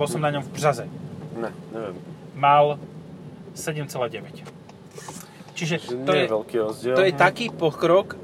Bol 0.00 0.08
som 0.08 0.24
na 0.24 0.32
ňom 0.32 0.40
v 0.40 0.52
Břaze. 0.56 0.88
Ne, 1.34 1.50
neviem. 1.74 1.96
Mal 2.34 2.78
7,9. 3.54 4.46
Čiže 5.54 5.74
Že 5.78 6.02
to 6.02 6.12
je, 6.14 6.22
je 6.26 6.30
veľký 6.30 6.56
rozdiel. 6.58 6.94
to 6.98 7.04
je 7.06 7.14
taký 7.14 7.46
pokrok 7.54 8.18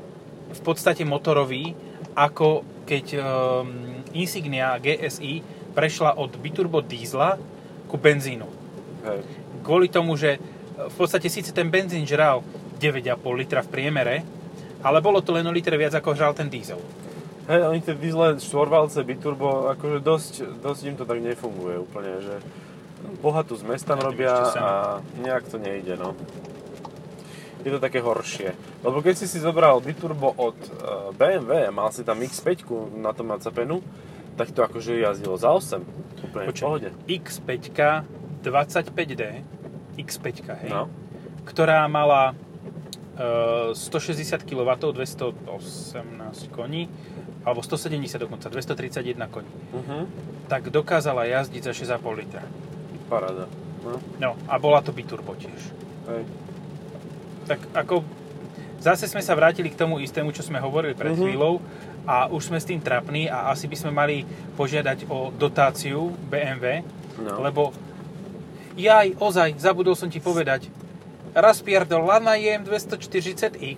v 0.51 0.61
podstate 0.67 1.07
motorový, 1.07 1.79
ako 2.19 2.67
keď 2.83 3.05
um, 3.15 3.23
Insignia 4.19 4.75
GSI 4.83 5.47
prešla 5.71 6.19
od 6.19 6.35
biturbo 6.43 6.83
dízla 6.83 7.39
ku 7.87 7.95
benzínu. 7.95 8.51
Hej. 9.07 9.23
Kvôli 9.63 9.87
tomu, 9.87 10.19
že 10.19 10.43
v 10.75 10.95
podstate 10.99 11.31
síce 11.31 11.55
ten 11.55 11.71
benzín 11.71 12.03
žral 12.03 12.43
9,5 12.83 13.23
litra 13.39 13.63
v 13.63 13.71
priemere, 13.71 14.17
ale 14.83 14.99
bolo 14.99 15.23
to 15.23 15.31
len 15.31 15.47
o 15.47 15.53
litre 15.55 15.79
viac 15.79 15.95
ako 15.95 16.19
žral 16.19 16.35
ten 16.35 16.51
diesel. 16.51 16.83
Hej, 17.47 17.67
oni 17.67 17.79
tie 17.83 17.95
diesle 17.95 18.39
štvorvalce, 18.39 19.03
biturbo, 19.07 19.71
akože 19.75 19.99
dosť, 20.03 20.33
dosť 20.63 20.83
im 20.87 20.97
to 20.99 21.05
tak 21.07 21.19
nefunguje 21.19 21.77
úplne, 21.79 22.23
že 22.23 22.35
bohatú 23.19 23.57
Ja, 23.57 23.65
ty 23.97 24.07
robia 24.07 24.33
a 24.55 24.69
nejak 25.17 25.45
to 25.47 25.57
nejde, 25.57 25.97
no. 25.97 26.15
Je 27.61 27.69
to 27.69 27.77
také 27.77 28.01
horšie. 28.01 28.57
Lebo 28.81 29.01
keď 29.01 29.15
si 29.21 29.27
si 29.29 29.37
zobral 29.37 29.77
biturbo 29.79 30.33
od 30.33 30.57
eh, 30.57 30.71
BMW, 31.13 31.69
mal 31.69 31.93
si 31.93 32.01
tam 32.01 32.17
X5 32.19 32.65
na 32.97 33.13
tom 33.13 33.29
nacepenu, 33.29 33.85
tak 34.35 34.51
to 34.51 34.65
akože 34.65 34.97
jazdilo 34.97 35.37
za 35.37 35.53
8. 35.53 35.85
Úplne 36.25 36.45
v 36.49 36.55
pohode. 36.55 36.89
X5 37.05 37.53
25D, 38.41 39.45
X5, 40.01 40.27
hej, 40.57 40.71
No. 40.73 40.89
ktorá 41.45 41.85
mala 41.85 42.33
e, 43.21 43.77
160 43.77 44.41
kW, 44.41 44.65
218 44.81 45.45
koní, 46.49 46.89
alebo 47.45 47.61
170 47.61 48.17
dokonca, 48.17 48.49
231 48.49 49.29
koní, 49.29 49.53
Uh-huh. 49.77 50.09
tak 50.49 50.73
dokázala 50.73 51.29
jazdiť 51.29 51.69
za 51.69 51.73
6,5 51.77 52.01
litra. 52.17 52.41
Paráda. 53.11 53.51
No, 53.83 53.99
No, 54.19 54.31
a 54.47 54.55
bola 54.57 54.79
to 54.79 54.91
biturbo 54.91 55.35
tiež. 55.35 55.59
hej. 56.07 56.23
Tak 57.45 57.59
ako 57.75 58.07
zase 58.79 59.05
sme 59.05 59.19
sa 59.19 59.35
vrátili 59.35 59.67
k 59.67 59.77
tomu 59.77 59.99
istému, 59.99 60.31
čo 60.31 60.41
sme 60.41 60.57
hovorili 60.57 60.95
pred 60.95 61.11
Mhm. 61.11 61.19
chvíľou 61.19 61.59
a 62.03 62.29
už 62.29 62.43
sme 62.45 62.57
s 62.57 62.65
tým 62.65 62.79
trapní 62.79 63.27
a 63.27 63.51
asi 63.51 63.67
by 63.67 63.77
sme 63.77 63.91
mali 63.91 64.23
požiadať 64.55 65.05
o 65.07 65.31
dotáciu 65.31 65.99
BMW, 66.25 66.87
No. 67.19 67.41
lebo 67.41 67.75
jaj, 68.73 69.19
ozaj, 69.19 69.59
zabudol 69.59 69.93
som 69.93 70.07
ti 70.07 70.19
povedať, 70.19 70.71
rozpierdol 71.33 72.01
Lana 72.01 72.35
JM 72.35 72.63
240i. 72.63 73.77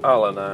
Ale 0.00 0.28
ne. 0.30 0.50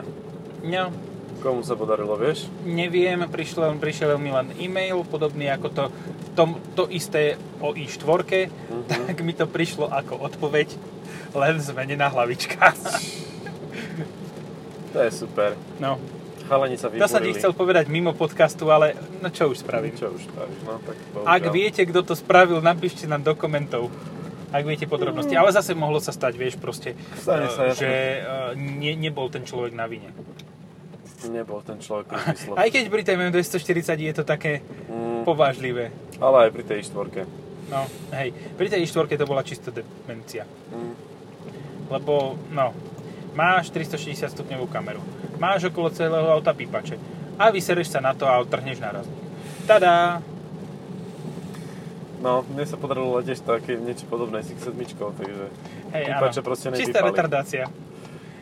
No, 0.62 0.92
Komu 1.40 1.64
sa 1.64 1.72
podarilo, 1.72 2.14
vieš? 2.14 2.46
neviem, 2.62 3.24
prišiel, 3.24 3.72
prišiel 3.74 4.14
mi 4.14 4.28
len 4.28 4.52
e-mail, 4.56 5.00
podobný 5.02 5.48
ako 5.48 5.68
to, 5.70 5.84
to, 6.40 6.44
to 6.74 6.84
isté 6.88 7.22
o 7.60 7.70
i4, 7.70 8.48
Mhm. 8.48 9.06
tak 9.06 9.20
mi 9.20 9.32
to 9.32 9.44
prišlo 9.44 9.86
ako 9.86 10.16
odpoveď, 10.22 10.72
len 11.32 11.60
zmenená 11.60 12.08
hlavička. 12.08 12.72
To 14.90 14.98
je 14.98 15.10
super. 15.12 15.54
No, 15.78 16.00
Chalani 16.48 16.74
sa 16.74 16.88
to 16.88 16.98
vyburili. 16.98 17.06
som 17.08 17.22
ti 17.22 17.32
chcel 17.32 17.52
povedať 17.52 17.86
mimo 17.86 18.10
podcastu, 18.12 18.66
ale 18.68 18.92
no 19.20 19.28
čo 19.28 19.46
už 19.46 19.60
spravím. 19.60 19.94
Čo 19.94 20.10
už 20.10 20.22
spravíš, 20.24 20.60
no 20.60 20.80
tak 20.80 20.96
Ak 21.20 21.46
bohužiaľ. 21.46 21.52
viete, 21.52 21.82
kto 21.84 22.00
to 22.02 22.14
spravil, 22.14 22.58
napíšte 22.60 23.04
nám 23.04 23.22
do 23.22 23.34
komentov. 23.34 23.86
ak 24.50 24.66
viete 24.66 24.82
podrobnosti. 24.84 25.30
Ale 25.32 25.54
zase 25.54 25.72
mohlo 25.72 26.02
sa 26.02 26.10
stať, 26.10 26.34
vieš, 26.34 26.58
proste, 26.58 26.98
Stane 27.14 27.46
eh, 27.46 27.54
sa, 27.54 27.62
jasné. 27.64 27.78
že 27.78 27.90
eh, 28.18 28.24
ne, 28.58 28.98
nebol 28.98 29.30
ten 29.30 29.46
človek 29.46 29.70
na 29.70 29.86
vine. 29.86 30.10
Nebol 31.22 31.62
ten 31.62 31.78
človek 31.78 32.10
číslo. 32.34 32.58
Aj 32.58 32.66
keď 32.66 32.84
pri 32.88 33.02
tej 33.04 33.14
M240 33.20 33.78
je 34.00 34.12
to 34.12 34.24
také 34.24 34.58
Mm, 34.90 35.22
povážlivé. 35.22 35.94
Ale 36.20 36.46
aj 36.46 36.50
pri 36.52 36.64
tej 36.64 36.80
štvorke. 36.84 37.24
No, 37.66 37.86
hej, 38.12 38.30
pri 38.54 38.68
tej 38.68 38.84
štvorke 38.84 39.14
to 39.14 39.24
bola 39.24 39.40
čisto 39.40 39.70
demencia. 39.70 40.44
Mm. 40.70 40.94
Lebo, 41.88 42.14
no, 42.50 42.70
máš 43.32 43.70
360 43.70 44.28
stupňovú 44.28 44.66
kameru, 44.66 45.02
máš 45.36 45.66
okolo 45.66 45.88
celého 45.88 46.28
auta 46.28 46.50
pípače 46.50 46.98
a 47.34 47.48
vysereš 47.48 47.88
sa 47.88 47.98
na 47.98 48.12
to 48.12 48.24
a 48.24 48.38
odtrhneš 48.38 48.78
nárazník. 48.78 49.22
Tada! 49.64 50.20
No, 52.20 52.44
mne 52.44 52.68
sa 52.68 52.76
podarilo 52.76 53.16
letieť 53.16 53.40
také 53.40 53.80
niečo 53.80 54.04
podobné 54.04 54.44
s 54.44 54.52
X7, 54.52 54.76
takže 54.92 55.44
Hej, 55.90 56.04
Pípače 56.06 56.38
áno. 56.38 56.46
proste 56.46 56.66
Čistá 56.70 57.00
nepípali. 57.00 57.08
retardácia. 57.08 57.64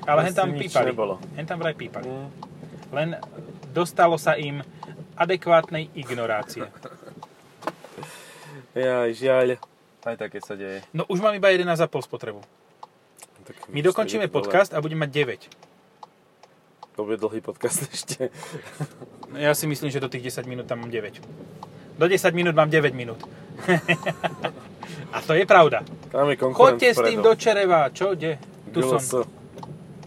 Ale 0.03 0.21
hen 0.25 0.35
tam 0.35 0.51
pípali. 0.51 0.87
nebolo. 0.91 1.15
Hen 1.33 1.47
tam 1.47 1.59
vraj 1.61 1.79
pípali. 1.79 2.05
mm, 2.05 2.29
Len 2.91 3.09
dostalo 3.71 4.19
sa 4.19 4.35
im 4.35 4.67
adekvátnej 5.15 5.95
ignorácie. 5.95 6.67
Jaj, 8.79 9.11
žiaľ. 9.19 9.49
Aj 10.07 10.17
také 10.17 10.39
sa 10.41 10.55
deje. 10.55 10.81
No 10.95 11.05
už 11.11 11.19
mám 11.19 11.35
iba 11.35 11.51
11,5 11.51 11.91
spotrebu. 12.07 12.41
Tak 13.45 13.73
My 13.73 13.81
dokončíme 13.83 14.31
podcast 14.31 14.71
a 14.73 14.81
budeme 14.81 15.05
mať 15.05 15.11
9. 15.51 16.97
To 16.97 17.07
bude 17.07 17.19
dlhý 17.19 17.41
podcast 17.43 17.87
ešte. 17.95 18.31
No 19.31 19.37
ja 19.39 19.53
si 19.53 19.67
myslím, 19.67 19.91
že 19.91 20.03
do 20.03 20.09
tých 20.09 20.35
10 20.35 20.47
minút 20.51 20.67
tam 20.67 20.87
mám 20.87 20.91
9. 20.91 21.21
Do 21.99 22.07
10 22.07 22.31
minút 22.35 22.55
mám 22.55 22.71
9 22.71 22.95
minút. 22.95 23.21
a 25.15 25.19
to 25.23 25.35
je 25.35 25.45
pravda. 25.45 25.83
Tam 26.15 26.31
je 26.31 26.37
Choďte 26.39 26.95
s 26.95 26.99
tým 27.03 27.19
do 27.23 27.35
Čereva. 27.35 27.91
Čo, 27.91 28.15
kde? 28.15 28.39
Tu 28.71 28.81
som. 28.87 29.03
GLS. 29.03 29.27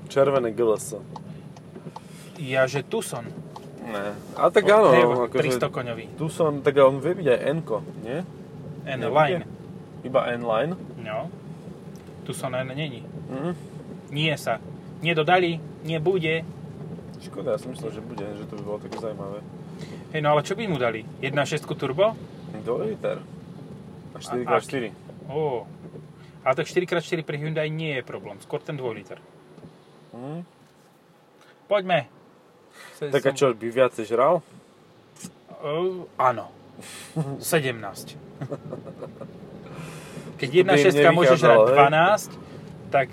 Červené 0.07 0.51
GLS. 0.55 0.99
Ja, 2.39 2.65
že 2.67 2.83
tu 2.83 3.03
som. 3.03 3.27
Ne. 3.81 4.15
A 4.39 4.47
tak 4.47 4.69
áno, 4.71 4.93
no, 4.93 5.27
akože 5.27 5.59
300 5.59 5.67
koňový. 5.67 6.05
tu 6.15 6.31
som, 6.31 6.63
tak 6.63 6.79
on 6.79 7.01
vie 7.03 7.17
byť 7.17 7.27
aj 7.27 7.39
n 7.49 7.59
nie? 8.05 8.19
N-Line. 8.85 9.45
Iba 10.01 10.21
N-line. 10.37 10.73
No. 11.01 11.29
Tu 12.25 12.33
som 12.33 12.53
N 12.53 12.67
není. 12.73 13.05
Mhm. 13.29 13.51
Nie 14.11 14.35
sa. 14.37 14.59
Nedodali, 15.01 15.57
nebude. 15.85 16.45
Škoda, 17.21 17.53
ja 17.55 17.59
som 17.61 17.71
myslel, 17.73 17.93
že 17.93 18.01
bude, 18.01 18.25
že 18.37 18.43
to 18.49 18.57
by 18.57 18.63
bolo 18.65 18.79
také 18.81 18.97
zaujímavé. 18.97 19.39
Hej, 20.13 20.21
no 20.25 20.33
ale 20.33 20.41
čo 20.41 20.53
by 20.57 20.65
mu 20.67 20.77
dali? 20.77 21.05
1.6 21.21 21.63
turbo? 21.77 22.17
2 22.65 22.89
liter. 22.91 23.17
A 24.13 24.17
4x4. 24.19 24.91
Ó. 25.29 25.63
Ale 26.41 26.53
tak 26.57 26.65
4x4 26.65 27.21
pri 27.21 27.37
Hyundai 27.37 27.69
nie 27.69 28.01
je 28.01 28.03
problém. 28.03 28.37
Skôr 28.41 28.59
ten 28.61 28.75
2 28.75 28.97
liter. 28.97 29.21
Mhm. 30.11 30.43
Poďme. 31.71 32.11
Tak 32.99 33.23
a 33.25 33.31
čo, 33.31 33.55
by 33.55 33.67
viacej 33.71 34.05
žral? 34.05 34.43
Uh, 35.61 36.05
áno. 36.19 36.51
17. 37.39 38.17
Keď 40.41 40.49
To 40.49 40.55
by 40.57 40.57
im 40.57 40.67
1.6 40.73 41.13
môže 41.13 41.35
žrať 41.37 41.57
nevychádzalo, 41.57 41.63
hej? 41.69 41.77
12, 42.89 42.91
tak 42.91 43.07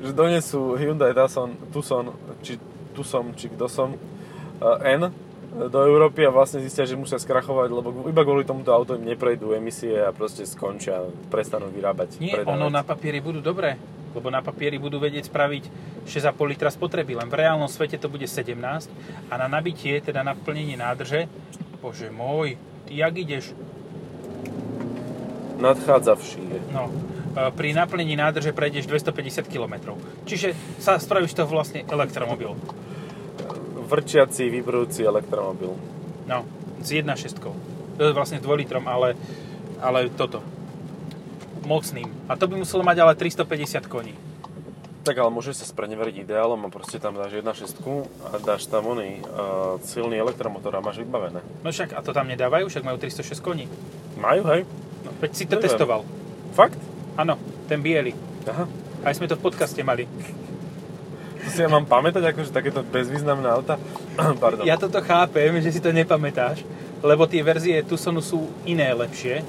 Že 0.00 0.10
donesú 0.12 0.60
Hyundai 0.80 1.12
Tucson, 1.12 1.50
Tucson 1.70 2.04
či 2.40 2.56
Tucson, 2.96 3.34
či 3.36 3.46
kto 3.52 3.66
som, 3.68 3.94
uh, 3.94 4.78
N 4.82 5.12
do 5.54 5.78
Európy 5.86 6.26
a 6.26 6.34
vlastne 6.34 6.58
zistia, 6.58 6.82
že 6.82 6.98
musia 6.98 7.14
skrachovať, 7.14 7.68
lebo 7.70 8.10
iba 8.10 8.22
kvôli 8.26 8.42
tomuto 8.42 8.74
auto 8.74 8.98
im 8.98 9.06
neprejdú 9.06 9.54
emisie 9.54 10.02
a 10.02 10.10
proste 10.10 10.42
skončia, 10.42 11.06
prestanú 11.30 11.70
vyrábať. 11.70 12.18
nie, 12.18 12.34
predávať. 12.34 12.58
ono 12.58 12.66
na 12.66 12.82
papieri 12.82 13.22
budú 13.22 13.38
dobré. 13.38 13.78
Lebo 14.14 14.30
na 14.30 14.46
papieri 14.46 14.78
budú 14.78 15.02
vedieť 15.02 15.26
spraviť 15.26 15.64
6,5 16.06 16.38
litra 16.46 16.70
spotreby. 16.70 17.18
Len 17.18 17.26
v 17.26 17.34
reálnom 17.34 17.66
svete 17.66 17.98
to 17.98 18.06
bude 18.06 18.30
17 18.30 18.54
a 19.26 19.34
na 19.34 19.50
nabitie, 19.50 19.98
teda 19.98 20.22
na 20.22 20.38
plnenie 20.38 20.78
nádrže, 20.78 21.26
bože 21.82 22.14
môj, 22.14 22.54
jak 22.88 23.16
ideš? 23.16 23.54
Nadchádzavší 25.60 26.40
je. 26.40 26.60
No, 26.74 26.90
e, 27.36 27.50
pri 27.54 27.72
naplnení 27.72 28.16
nádrže 28.16 28.52
prejdeš 28.52 28.86
250 28.86 29.48
km. 29.48 29.94
Čiže 30.26 30.52
sa 30.82 30.98
spravíš 30.98 31.34
to 31.34 31.46
vlastne 31.46 31.86
elektromobil. 31.86 32.58
Vrčiaci, 33.84 34.50
vybrujúci 34.50 35.04
elektromobil. 35.06 35.76
No, 36.26 36.44
s 36.82 36.88
1.6. 36.90 37.38
To 37.94 38.02
je 38.02 38.12
vlastne 38.12 38.40
s 38.40 38.44
2 38.44 38.60
litrom, 38.60 38.84
ale, 38.88 39.14
ale 39.78 40.10
toto. 40.10 40.42
Mocným. 41.64 42.10
A 42.28 42.36
to 42.36 42.50
by 42.50 42.60
muselo 42.60 42.82
mať 42.82 42.96
ale 43.00 43.14
350 43.14 43.86
koní. 43.86 44.12
Tak 45.04 45.20
ale 45.20 45.28
môžeš 45.28 45.60
sa 45.60 45.66
spreneveriť 45.68 46.24
ideálom 46.24 46.56
a 46.64 46.72
proste 46.72 46.96
tam 46.96 47.12
dáš 47.20 47.36
1.6 47.36 47.76
a 48.24 48.40
dáš 48.40 48.64
tam 48.72 48.88
oný 48.88 49.20
uh, 49.20 49.76
silný 49.84 50.16
elektromotor 50.16 50.72
a 50.72 50.80
máš 50.80 51.04
vybavené. 51.04 51.44
No 51.60 51.68
však, 51.68 51.92
a 51.92 52.00
to 52.00 52.16
tam 52.16 52.24
nedávajú, 52.24 52.72
však 52.72 52.88
majú 52.88 52.96
306 52.96 53.36
koní. 53.44 53.68
Majú, 54.16 54.48
hej? 54.48 54.64
No, 55.04 55.12
veď 55.20 55.30
si 55.36 55.44
to 55.44 55.60
Neviem. 55.60 55.64
testoval. 55.68 56.00
Fakt? 56.56 56.80
Áno, 57.20 57.36
ten 57.68 57.84
biely. 57.84 58.16
Aha. 58.48 58.64
Aj 59.04 59.12
sme 59.12 59.28
to 59.28 59.36
v 59.36 59.44
podcaste 59.44 59.76
mali. 59.84 60.08
To 61.44 61.48
si 61.52 61.60
ja 61.60 61.68
mám 61.68 61.84
pamätať, 61.84 62.24
akože 62.32 62.48
takéto 62.56 62.80
bezvýznamné 62.80 63.44
auta? 63.52 63.76
Pardon. 64.40 64.64
Ja 64.64 64.80
toto 64.80 65.04
chápem, 65.04 65.60
že 65.60 65.68
si 65.68 65.84
to 65.84 65.92
nepamätáš, 65.92 66.64
lebo 67.04 67.28
tie 67.28 67.44
verzie 67.44 67.84
Tucsonu 67.84 68.24
sú 68.24 68.48
iné 68.64 68.88
lepšie, 68.96 69.44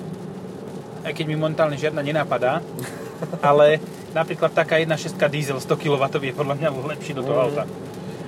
aj 1.07 1.15
keď 1.15 1.25
mi 1.31 1.39
momentálne 1.39 1.79
žiadna 1.79 2.03
nenapadá, 2.03 2.59
ale 3.39 3.79
napríklad 4.15 4.55
taká 4.55 4.79
1.6 4.79 5.19
diesel 5.27 5.59
100 5.59 5.75
kW 5.75 6.03
je 6.23 6.31
podľa 6.31 6.55
mňa 6.55 6.69
lepší 6.95 7.11
do 7.11 7.21
toho 7.21 7.35
Mhm. 7.35 7.45
auta. 7.45 7.63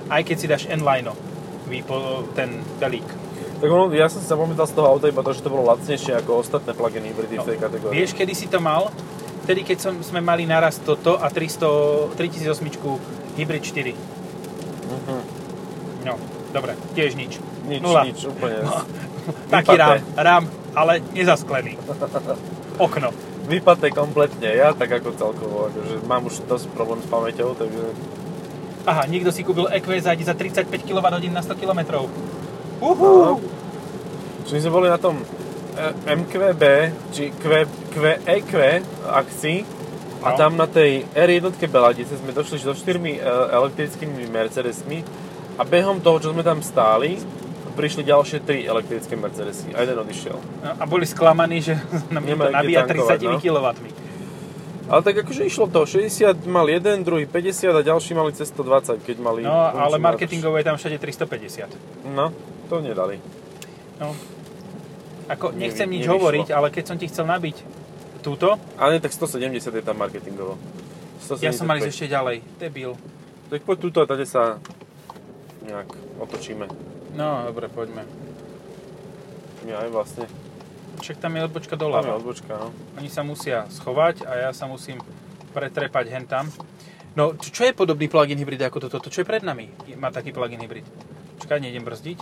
Aj 0.08 0.20
keď 0.20 0.36
si 0.36 0.46
dáš 0.46 0.64
N-Line, 0.68 1.12
ten 2.32 2.60
belík. 2.76 3.08
Tak 3.58 3.68
ono, 3.68 3.90
ja 3.90 4.06
som 4.06 4.22
si 4.22 4.28
zapamätal 4.28 4.68
z 4.68 4.74
toho 4.76 4.86
auta 4.86 5.08
iba 5.08 5.20
to, 5.20 5.34
že 5.34 5.42
to 5.42 5.50
bolo 5.50 5.66
lacnejšie 5.66 6.14
ako 6.14 6.44
ostatné 6.44 6.72
plug-in 6.72 7.02
hybridy 7.02 7.36
v 7.36 7.44
tej 7.44 7.58
kategórii. 7.58 7.96
Vieš, 7.98 8.14
kedy 8.14 8.32
si 8.36 8.46
to 8.46 8.62
mal? 8.62 8.92
Vtedy, 9.42 9.64
keď 9.64 9.78
som, 9.80 9.94
sme 10.04 10.20
mali 10.20 10.44
naraz 10.46 10.78
toto 10.78 11.18
a 11.18 11.26
300, 11.26 12.14
3008 12.14 13.00
Hybrid 13.34 13.64
4. 13.64 13.92
Mhm. 14.86 15.16
No, 16.06 16.14
dobre, 16.54 16.78
tiež 16.94 17.16
nič. 17.18 17.40
Nič, 17.66 17.82
Nula. 17.82 18.06
nič, 18.06 18.24
úplne. 18.24 18.64
Taký 19.52 19.74
rám, 19.76 20.00
rám, 20.16 20.44
ale 20.72 21.04
nezasklený. 21.12 21.76
Okno. 22.86 23.10
Vypaté 23.48 23.88
kompletne, 23.90 24.52
ja 24.52 24.76
tak 24.76 24.92
ako 24.92 25.16
celkovo, 25.16 25.56
akože 25.72 26.04
mám 26.04 26.28
už 26.28 26.44
dosť 26.44 26.68
problém 26.76 27.00
s 27.00 27.08
pamäťou, 27.08 27.56
takže 27.56 27.84
Aha, 28.88 29.04
niekto 29.04 29.28
si 29.28 29.44
kúpil 29.44 29.68
EQS 29.68 30.08
za 30.24 30.32
35 30.32 30.68
kWh 30.68 31.28
na 31.28 31.44
100 31.44 31.60
km. 31.60 31.80
No. 31.92 32.08
Uhú! 32.80 33.36
Čiže 34.48 34.54
my 34.56 34.60
sme 34.64 34.72
boli 34.72 34.88
na 34.88 34.96
tom 34.96 35.20
eh, 35.76 35.92
MQB, 36.08 36.62
či 37.12 37.28
Q, 37.36 37.68
QEQ 37.92 38.52
akcii 39.04 39.58
a 40.18 40.34
No. 40.34 40.36
tam 40.40 40.56
na 40.58 40.66
tej 40.66 41.06
R1 41.14 41.52
Beladice 41.70 42.16
sme 42.18 42.32
došli 42.32 42.58
so 42.58 42.72
štyrmi 42.72 43.20
eh, 43.20 43.24
elektrickými 43.28 44.24
Mercedesmi 44.32 45.04
a 45.60 45.62
behom 45.68 46.00
toho, 46.00 46.16
čo 46.18 46.32
sme 46.32 46.40
tam 46.40 46.64
stáli, 46.64 47.20
prišli 47.78 48.02
ďalšie 48.02 48.38
tri 48.42 48.66
elektrické 48.66 49.14
Mercedesy 49.14 49.70
a 49.70 49.86
jeden 49.86 50.02
odišiel. 50.02 50.34
A 50.66 50.82
boli 50.90 51.06
sklamaní, 51.06 51.62
že 51.62 51.78
nám 52.14 52.26
to 52.26 52.34
Nemajú 52.34 52.50
nabíja 52.50 52.82
tankovať, 52.82 53.18
30 53.22 53.30
no. 53.30 53.38
kW. 53.38 53.66
Ale 54.88 55.00
tak 55.04 55.20
akože 55.20 55.44
išlo 55.44 55.68
to, 55.68 55.84
60 55.84 56.48
mal 56.48 56.64
jeden, 56.64 57.04
druhý 57.04 57.28
50 57.28 57.76
a 57.76 57.80
ďalší 57.84 58.16
mali 58.16 58.32
cez 58.32 58.48
120, 58.50 59.04
keď 59.04 59.16
mali... 59.20 59.44
No, 59.44 59.52
ale 59.52 60.00
marketingovo 60.00 60.56
je 60.56 60.64
tam 60.64 60.80
všade 60.80 60.96
350. 60.96 61.68
nádrž. 61.68 61.76
No, 62.08 62.32
to 62.72 62.80
nedali. 62.80 63.20
No. 64.00 64.16
Ako, 65.28 65.52
Nevy- 65.52 65.68
nechcem 65.68 65.84
nič 65.92 66.08
nevyšlo. 66.08 66.16
hovoriť, 66.16 66.46
ale 66.56 66.72
keď 66.72 66.84
som 66.88 66.96
ti 66.96 67.04
chcel 67.04 67.28
nabiť 67.28 67.56
túto, 68.24 68.56
Ale 68.80 68.96
nie, 68.96 69.04
tak 69.04 69.12
170 69.12 69.60
je 69.60 69.84
tam 69.84 69.96
marketingovo. 70.00 70.56
ja 71.44 71.52
som 71.52 71.68
mal 71.68 71.76
ísť 71.76 71.92
175. 71.92 71.92
ešte 71.92 72.06
ďalej. 72.08 72.36
Debil. 72.56 72.96
Tak 73.52 73.60
poď 73.68 73.76
túto 73.76 73.98
a 74.00 74.06
tady 74.08 74.24
sa 74.24 74.56
nejak 75.68 75.88
otočíme. 76.16 76.87
No, 77.18 77.50
dobre, 77.50 77.66
poďme. 77.66 78.06
Ja 79.66 79.82
aj 79.82 79.90
vlastne. 79.90 80.24
Však 81.02 81.18
tam 81.18 81.34
je 81.34 81.50
odbočka 81.50 81.74
Tam 81.74 81.78
je 81.78 81.82
doľava. 81.82 82.14
odbočka, 82.22 82.54
no. 82.54 82.70
Oni 82.94 83.10
sa 83.10 83.26
musia 83.26 83.66
schovať 83.74 84.22
a 84.22 84.48
ja 84.48 84.50
sa 84.54 84.70
musím 84.70 85.02
pretrepať 85.50 86.14
hentam. 86.14 86.46
No, 87.18 87.34
čo, 87.34 87.66
je 87.66 87.74
podobný 87.74 88.06
plug-in 88.06 88.38
hybrid 88.38 88.62
ako 88.62 88.86
toto? 88.86 89.02
To, 89.02 89.10
čo 89.10 89.26
je 89.26 89.26
pred 89.26 89.42
nami, 89.42 89.66
má 89.98 90.14
taký 90.14 90.30
plug-in 90.30 90.62
hybrid. 90.62 90.86
Čakaj, 91.42 91.58
nejdem 91.58 91.82
brzdiť. 91.82 92.18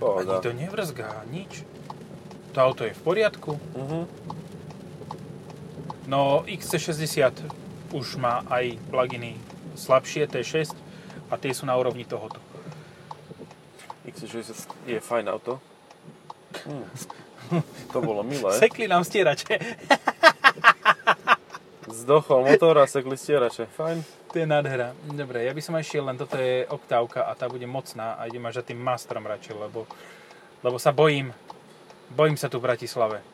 Pohoda. 0.00 0.40
Ani 0.40 0.44
to 0.44 0.50
nevrzgá, 0.56 1.28
nič. 1.28 1.68
To 2.56 2.64
auto 2.64 2.88
je 2.88 2.96
v 2.96 3.02
poriadku. 3.04 3.60
Mhm. 3.76 4.00
No, 6.08 6.40
XC60 6.48 7.44
už 7.92 8.16
má 8.16 8.40
aj 8.48 8.80
pluginy 8.88 9.36
slabšie, 9.76 10.24
T6 10.24 10.72
a 11.28 11.36
tie 11.36 11.52
sú 11.52 11.68
na 11.68 11.76
úrovni 11.76 12.08
tohoto. 12.08 12.40
X60 14.08 14.68
je 14.86 15.00
fajn 15.00 15.28
auto. 15.28 15.60
Hm. 16.64 16.84
To 17.92 18.04
bolo 18.04 18.20
milé. 18.20 18.52
Sekli 18.60 18.84
nám 18.84 19.08
stierače. 19.08 19.56
Zdochol 21.88 22.44
motor 22.44 22.76
a 22.78 22.84
sekli 22.84 23.16
stierače. 23.16 23.72
Fajn. 23.72 24.04
To 24.28 24.36
je 24.36 24.44
nádhera. 24.44 24.92
Dobre, 25.08 25.48
ja 25.48 25.56
by 25.56 25.62
som 25.64 25.72
aj 25.80 25.88
šiel, 25.88 26.04
len 26.04 26.20
toto 26.20 26.36
je 26.36 26.68
oktávka 26.68 27.24
a 27.24 27.32
tá 27.32 27.48
bude 27.48 27.64
mocná 27.64 28.20
a 28.20 28.28
idem 28.28 28.44
až 28.44 28.60
za 28.60 28.68
tým 28.68 28.76
mastrom 28.76 29.24
radšej, 29.24 29.56
lebo, 29.56 29.88
lebo 30.60 30.76
sa 30.76 30.92
bojím. 30.92 31.32
Bojím 32.12 32.36
sa 32.36 32.52
tu 32.52 32.60
v 32.60 32.68
Bratislave. 32.68 33.24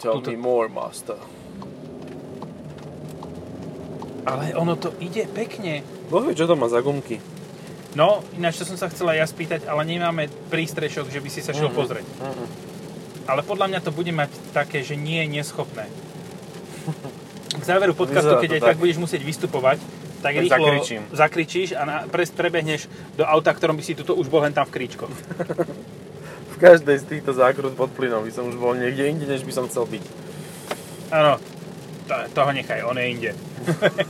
Tell 0.00 0.24
Tuto- 0.24 0.32
me 0.32 0.40
more, 0.40 0.72
master. 0.72 1.20
Ale 4.24 4.56
ono 4.56 4.80
to 4.80 4.96
ide 5.04 5.28
pekne. 5.28 5.84
Boh 6.08 6.24
vie, 6.24 6.36
čo 6.36 6.48
to 6.48 6.56
má 6.56 6.68
za 6.72 6.80
gumky. 6.80 7.20
No, 7.92 8.22
ináč 8.32 8.56
to 8.56 8.64
som 8.64 8.76
sa 8.76 8.86
chcela 8.86 9.12
ja 9.12 9.24
spýtať, 9.24 9.66
ale 9.66 9.82
nemáme 9.82 10.22
prístrešok, 10.46 11.06
že 11.06 11.18
by 11.18 11.28
si 11.28 11.40
sa 11.40 11.50
šiel 11.50 11.68
Mhm. 11.68 11.76
pozrieť. 11.76 12.06
Mhm. 12.16 12.44
Ale 13.26 13.40
podľa 13.42 13.66
mňa 13.68 13.80
to 13.80 13.90
bude 13.90 14.10
mať 14.10 14.30
také, 14.50 14.80
že 14.80 14.94
nie 14.94 15.18
je 15.20 15.28
neschopné. 15.32 15.86
K 17.50 17.62
záveru 17.62 17.92
podcastu, 17.92 18.30
Vyzerá 18.30 18.40
keď 18.40 18.50
aj 18.52 18.60
tak. 18.60 18.68
tak 18.68 18.78
budeš 18.78 18.98
musieť 18.98 19.22
vystupovať, 19.22 19.78
tak 20.20 20.32
Tak 20.32 20.34
rýchlo 20.38 20.56
zakričím. 20.60 21.02
zakričíš 21.10 21.68
a 21.72 21.82
na, 21.82 21.96
pre, 22.04 22.24
prebehneš 22.24 22.86
do 23.14 23.24
auta, 23.24 23.50
ktorom 23.50 23.74
by 23.74 23.82
si 23.82 23.92
tuto 23.92 24.14
už 24.14 24.26
bol 24.26 24.40
len 24.40 24.50
tam 24.50 24.64
v 24.64 24.72
kríčko. 24.72 25.06
V 26.50 26.56
každej 26.58 26.96
z 26.96 27.04
týchto 27.06 27.32
zákrut 27.32 27.72
pod 27.72 27.90
plynom 27.90 28.20
by 28.20 28.30
som 28.30 28.44
už 28.44 28.54
bol 28.54 28.72
niekde 28.72 29.06
inde, 29.06 29.24
než 29.24 29.42
by 29.42 29.52
som 29.52 29.64
chcel 29.64 29.84
byť. 29.84 30.04
Áno, 31.10 31.40
to, 32.04 32.14
toho 32.32 32.50
nechaj, 32.50 32.80
on 32.82 32.96
je 32.96 33.06
inde. 33.08 33.30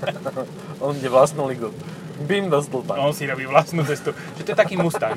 On 0.81 0.93
ide 0.93 1.07
vlastnú 1.07 1.45
ligu. 1.45 1.71
Bim 2.21 2.53
do 2.53 2.61
stĺpa. 2.61 3.01
On 3.01 3.17
si 3.17 3.25
robí 3.25 3.49
vlastnú 3.49 3.81
cestu. 3.89 4.13
Že 4.37 4.43
to 4.45 4.51
je 4.53 4.59
taký 4.59 4.77
Mustang. 4.77 5.17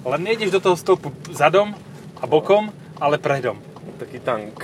Len 0.00 0.20
nejdeš 0.24 0.56
do 0.56 0.60
toho 0.64 0.76
stĺpu 0.76 1.12
zadom 1.36 1.76
a 2.16 2.24
bokom, 2.24 2.72
ale 2.96 3.20
predom. 3.20 3.60
Taký 4.00 4.18
tank. 4.24 4.56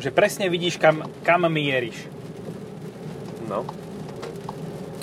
Že 0.00 0.08
presne 0.16 0.48
vidíš, 0.48 0.80
kam, 0.80 1.04
kam 1.20 1.44
mieríš. 1.52 2.08
No. 3.44 3.68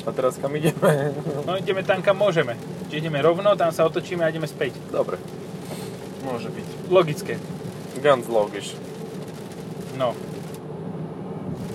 A 0.05 0.09
teraz 0.13 0.38
kam 0.38 0.53
ideme? 0.57 1.13
No 1.45 1.57
ideme 1.57 1.85
tam, 1.85 2.01
kam 2.01 2.17
môžeme. 2.17 2.57
Čiže 2.89 3.09
ideme 3.09 3.21
rovno, 3.21 3.57
tam 3.57 3.73
sa 3.73 3.85
otočíme 3.85 4.21
a 4.25 4.29
ideme 4.29 4.49
späť. 4.49 4.77
Dobre. 4.89 5.21
Môže 6.25 6.49
byť. 6.49 6.89
Logické. 6.89 7.38
Ganz 8.01 8.25
logisch. 8.25 8.73
No. 9.97 10.17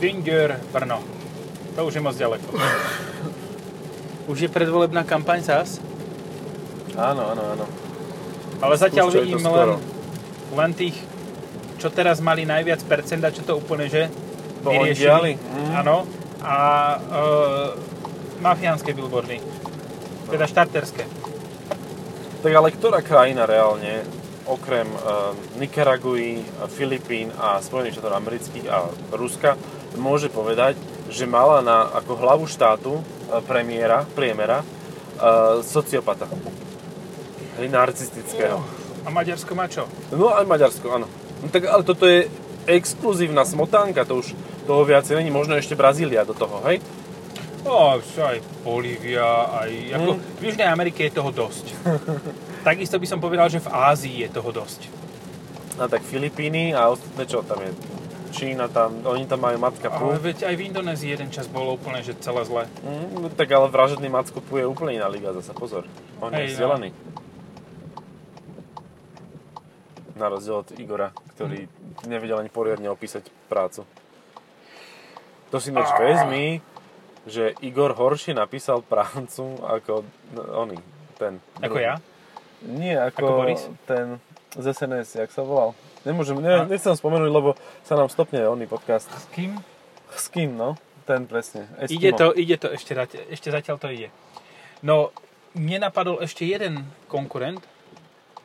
Finger 0.03 0.59
Brno. 0.75 1.03
To 1.79 1.87
už 1.87 1.99
je 1.99 2.03
moc 2.03 2.15
ďaleko. 2.19 2.49
Už 4.31 4.47
je 4.47 4.51
predvolebná 4.51 5.03
kampaň 5.03 5.43
zás, 5.43 5.83
Áno, 6.95 7.35
áno, 7.35 7.43
áno. 7.59 7.67
ale 8.63 8.75
zatiaľ 8.79 9.11
Spúšťajú 9.11 9.27
to 9.27 9.39
vidím 9.43 9.47
len, 9.51 9.71
len 10.55 10.71
tých, 10.77 10.97
čo 11.83 11.91
teraz 11.91 12.23
mali 12.23 12.47
najviac 12.47 12.79
percenta, 12.87 13.35
čo 13.35 13.43
to 13.43 13.59
úplne, 13.59 13.91
že 13.91 14.07
Poondiali? 14.63 14.95
vyriešili. 14.95 15.33
Mm. 15.35 15.71
Áno. 15.83 15.97
A 16.45 16.57
e, 16.95 17.01
mafiánske 18.39 18.95
billboardy. 18.95 19.41
Teda 20.31 20.47
štarterské. 20.47 21.05
Tak 22.41 22.53
ale 22.55 22.69
ktorá 22.71 23.03
krajina 23.03 23.45
reálne, 23.45 24.01
okrem 24.49 24.89
uh, 24.89 25.31
Nikaraguji, 25.61 26.43
Filipín 26.73 27.29
a 27.37 27.61
Spojených 27.61 28.01
štátov 28.01 28.17
amerických 28.17 28.67
a 28.67 28.89
Ruska, 29.13 29.55
môže 30.01 30.33
povedať, 30.33 30.75
že 31.13 31.29
mala 31.29 31.61
na, 31.61 31.87
ako 31.93 32.13
hlavu 32.17 32.45
štátu 32.49 33.05
premiéra, 33.47 34.03
priemera, 34.03 34.61
uh, 34.61 35.63
sociopata. 35.63 36.27
Narcistického. 37.61 38.59
A 39.05 39.09
Maďarsko 39.13 39.53
má 39.55 39.69
čo? 39.69 39.87
No 40.11 40.33
aj 40.33 40.49
Maďarsko, 40.49 40.87
áno. 40.91 41.07
No, 41.41 41.47
tak 41.49 41.69
ale 41.69 41.85
toto 41.85 42.05
je 42.09 42.29
exkluzívna 42.69 43.45
smotánka, 43.45 44.05
to 44.05 44.21
už 44.21 44.33
toho 44.69 44.83
viacej 44.85 45.17
není, 45.21 45.33
možno 45.33 45.57
ešte 45.57 45.77
Brazília 45.77 46.25
do 46.25 46.37
toho, 46.37 46.61
hej? 46.69 46.81
O, 47.65 48.01
aj 48.01 48.41
Bolívia, 48.65 49.49
aj... 49.53 49.71
Ako, 50.01 50.11
Mm. 50.17 50.21
V 50.41 50.43
Južnej 50.49 50.69
Amerike 50.73 51.05
je 51.05 51.13
toho 51.13 51.29
dosť. 51.29 51.77
Takisto 52.69 52.97
by 52.97 53.07
som 53.09 53.21
povedal, 53.21 53.53
že 53.53 53.61
v 53.61 53.69
Ázii 53.69 54.25
je 54.25 54.29
toho 54.33 54.49
dosť. 54.49 54.89
A 55.77 55.89
tak 55.89 56.01
Filipíny 56.05 56.73
a 56.73 56.89
ostatné 56.89 57.25
čo 57.29 57.45
tam 57.45 57.61
je? 57.61 57.73
Čína 58.41 58.73
tam, 58.73 59.05
oni 59.05 59.29
tam 59.29 59.45
majú 59.45 59.61
matka 59.61 59.93
Ale 59.93 60.17
Pu. 60.17 60.33
veď 60.33 60.49
aj 60.49 60.55
v 60.57 60.63
Indonézii 60.73 61.13
jeden 61.13 61.29
čas 61.29 61.45
bolo 61.45 61.77
úplne, 61.77 62.01
že 62.01 62.17
celé 62.25 62.41
zle. 62.49 62.65
Mm, 62.81 63.37
tak 63.37 63.53
ale 63.53 63.69
vražedný 63.69 64.09
Macko 64.09 64.41
Pu 64.41 64.65
je 64.65 64.65
úplne 64.65 64.97
iná 64.97 65.13
liga, 65.13 65.37
zasa 65.37 65.53
pozor. 65.53 65.85
On 66.25 66.33
Hej, 66.33 66.49
je 66.49 66.49
no. 66.49 66.55
vzdelaný. 66.57 66.89
Na 70.17 70.33
rozdiel 70.33 70.65
od 70.65 70.69
Igora, 70.81 71.13
ktorý 71.37 71.69
nevedel 72.09 72.41
ani 72.41 72.49
poriadne 72.49 72.89
opísať 72.89 73.29
prácu. 73.49 73.85
To 75.53 75.57
si 75.61 75.69
ináč 75.69 75.93
vezmi, 75.97 76.65
že 77.29 77.53
Igor 77.61 77.93
horšie 77.93 78.33
napísal 78.33 78.81
prácu 78.81 79.61
ako 79.61 80.01
no, 80.33 80.43
oný, 80.65 80.81
ten. 81.21 81.45
Ako 81.61 81.77
druhý. 81.77 81.85
ja? 81.85 81.95
Nie, 82.65 82.97
ako, 83.05 83.21
Ako 83.21 83.37
Boris? 83.37 83.63
ten 83.85 84.17
z 84.57 84.65
SNS, 84.73 85.25
jak 85.25 85.31
sa 85.33 85.45
volal. 85.45 85.77
Nemôžem, 86.03 86.37
ne, 86.37 86.65
nechcem 86.67 86.93
spomenúť, 86.93 87.29
lebo 87.29 87.53
sa 87.83 87.93
nám 87.93 88.09
stopne 88.09 88.41
oný 88.43 88.65
podcast. 88.65 89.07
S 89.07 89.29
kým? 89.29 89.61
S 90.11 90.27
kým, 90.27 90.55
no? 90.55 90.81
Ten 91.05 91.25
presne. 91.25 91.69
Eskimo. 91.77 91.99
Ide 91.99 92.11
to, 92.15 92.27
ide 92.33 92.57
to, 92.57 92.69
ešte, 92.69 92.93
ešte 93.29 93.49
zatiaľ 93.49 93.77
to 93.77 93.89
ide. 93.89 94.09
No, 94.81 95.13
mne 95.53 95.83
napadol 95.83 96.19
ešte 96.19 96.43
jeden 96.43 96.83
konkurent. 97.05 97.61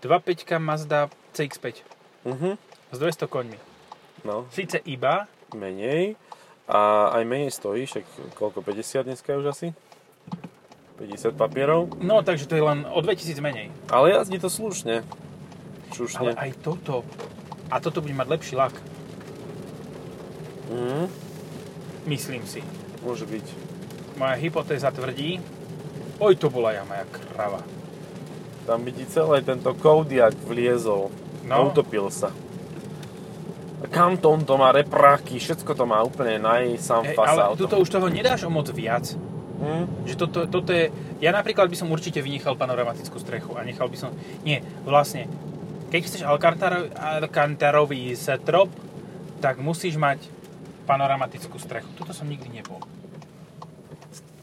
2.5 0.01 0.35
Mazda 0.59 1.07
CX-5 1.31 1.81
Mhm, 2.25 2.57
s 2.91 2.97
200 2.97 3.25
koňmi. 3.25 3.57
no, 4.21 4.45
Sice 4.49 4.81
iba, 4.83 5.25
menej. 5.49 6.17
A 6.65 7.13
aj 7.13 7.23
menej 7.23 7.49
stojí, 7.49 7.85
však 7.85 8.03
koľko, 8.33 8.59
50 8.59 9.05
dneska 9.05 9.31
už 9.31 9.45
asi? 9.47 9.67
50 10.97 11.33
papierov. 11.33 11.93
no 11.99 12.19
takže 12.19 12.45
to 12.45 12.55
je 12.55 12.63
len 12.63 12.83
o 12.85 12.99
2000 12.99 13.37
menej. 13.39 13.67
Ale 13.87 14.11
jazdí 14.11 14.37
to 14.37 14.49
slušne. 14.49 15.01
Ale 15.01 15.93
Čušne. 15.93 16.33
aj 16.33 16.51
toto. 16.59 17.05
A 17.67 17.77
toto 17.77 17.99
bude 17.99 18.13
mať 18.13 18.27
lepší 18.29 18.55
lak, 18.55 18.73
Mhm, 20.65 21.05
myslím 22.05 22.41
si. 22.43 22.61
môže 22.99 23.23
byť. 23.23 23.45
Moja 24.15 24.33
hypotéza 24.33 24.89
tvrdí, 24.89 25.37
oj 26.17 26.33
to 26.33 26.49
bola 26.49 26.71
jama, 26.71 26.95
jak 26.97 27.11
krava. 27.27 27.61
Tam 28.65 28.81
ti 28.81 29.05
celý 29.05 29.41
tento 29.41 29.69
Kodiak 29.71 30.33
vliezol. 30.41 31.13
No. 31.43 31.69
Utopil 31.69 32.09
sa. 32.09 32.33
Kanton 33.85 34.41
to 34.41 34.57
má 34.57 34.73
repráky, 34.73 35.37
všetko 35.37 35.71
to 35.71 35.85
má 35.85 36.01
úplne 36.01 36.41
najsám 36.41 37.05
Hej, 37.05 37.13
fasa. 37.13 37.45
ale 37.45 37.53
tuto 37.53 37.77
už 37.77 37.85
toho 37.87 38.09
nedáš 38.09 38.41
o 38.41 38.49
moc 38.49 38.65
viac. 38.67 39.13
Hm? 39.55 39.85
Že 40.03 40.13
toto, 40.17 40.39
toto 40.49 40.73
je... 40.73 40.89
Ja 41.21 41.29
napríklad 41.29 41.69
by 41.69 41.77
som 41.77 41.87
určite 41.87 42.17
vynechal 42.17 42.57
panoramatickú 42.57 43.21
strechu 43.21 43.53
a 43.53 43.61
nechal 43.61 43.85
by 43.85 43.95
som... 43.95 44.09
Nie, 44.41 44.65
vlastne, 44.81 45.29
keď 45.87 46.01
chceš 46.01 46.21
Alcantara- 46.23 46.89
Alcantarový 47.21 48.13
strop, 48.13 48.69
tak 49.39 49.59
musíš 49.59 49.95
mať 49.95 50.23
panoramatickú 50.85 51.57
strechu. 51.57 51.89
Tuto 51.93 52.13
som 52.13 52.25
nikdy 52.25 52.49
nebol. 52.51 52.81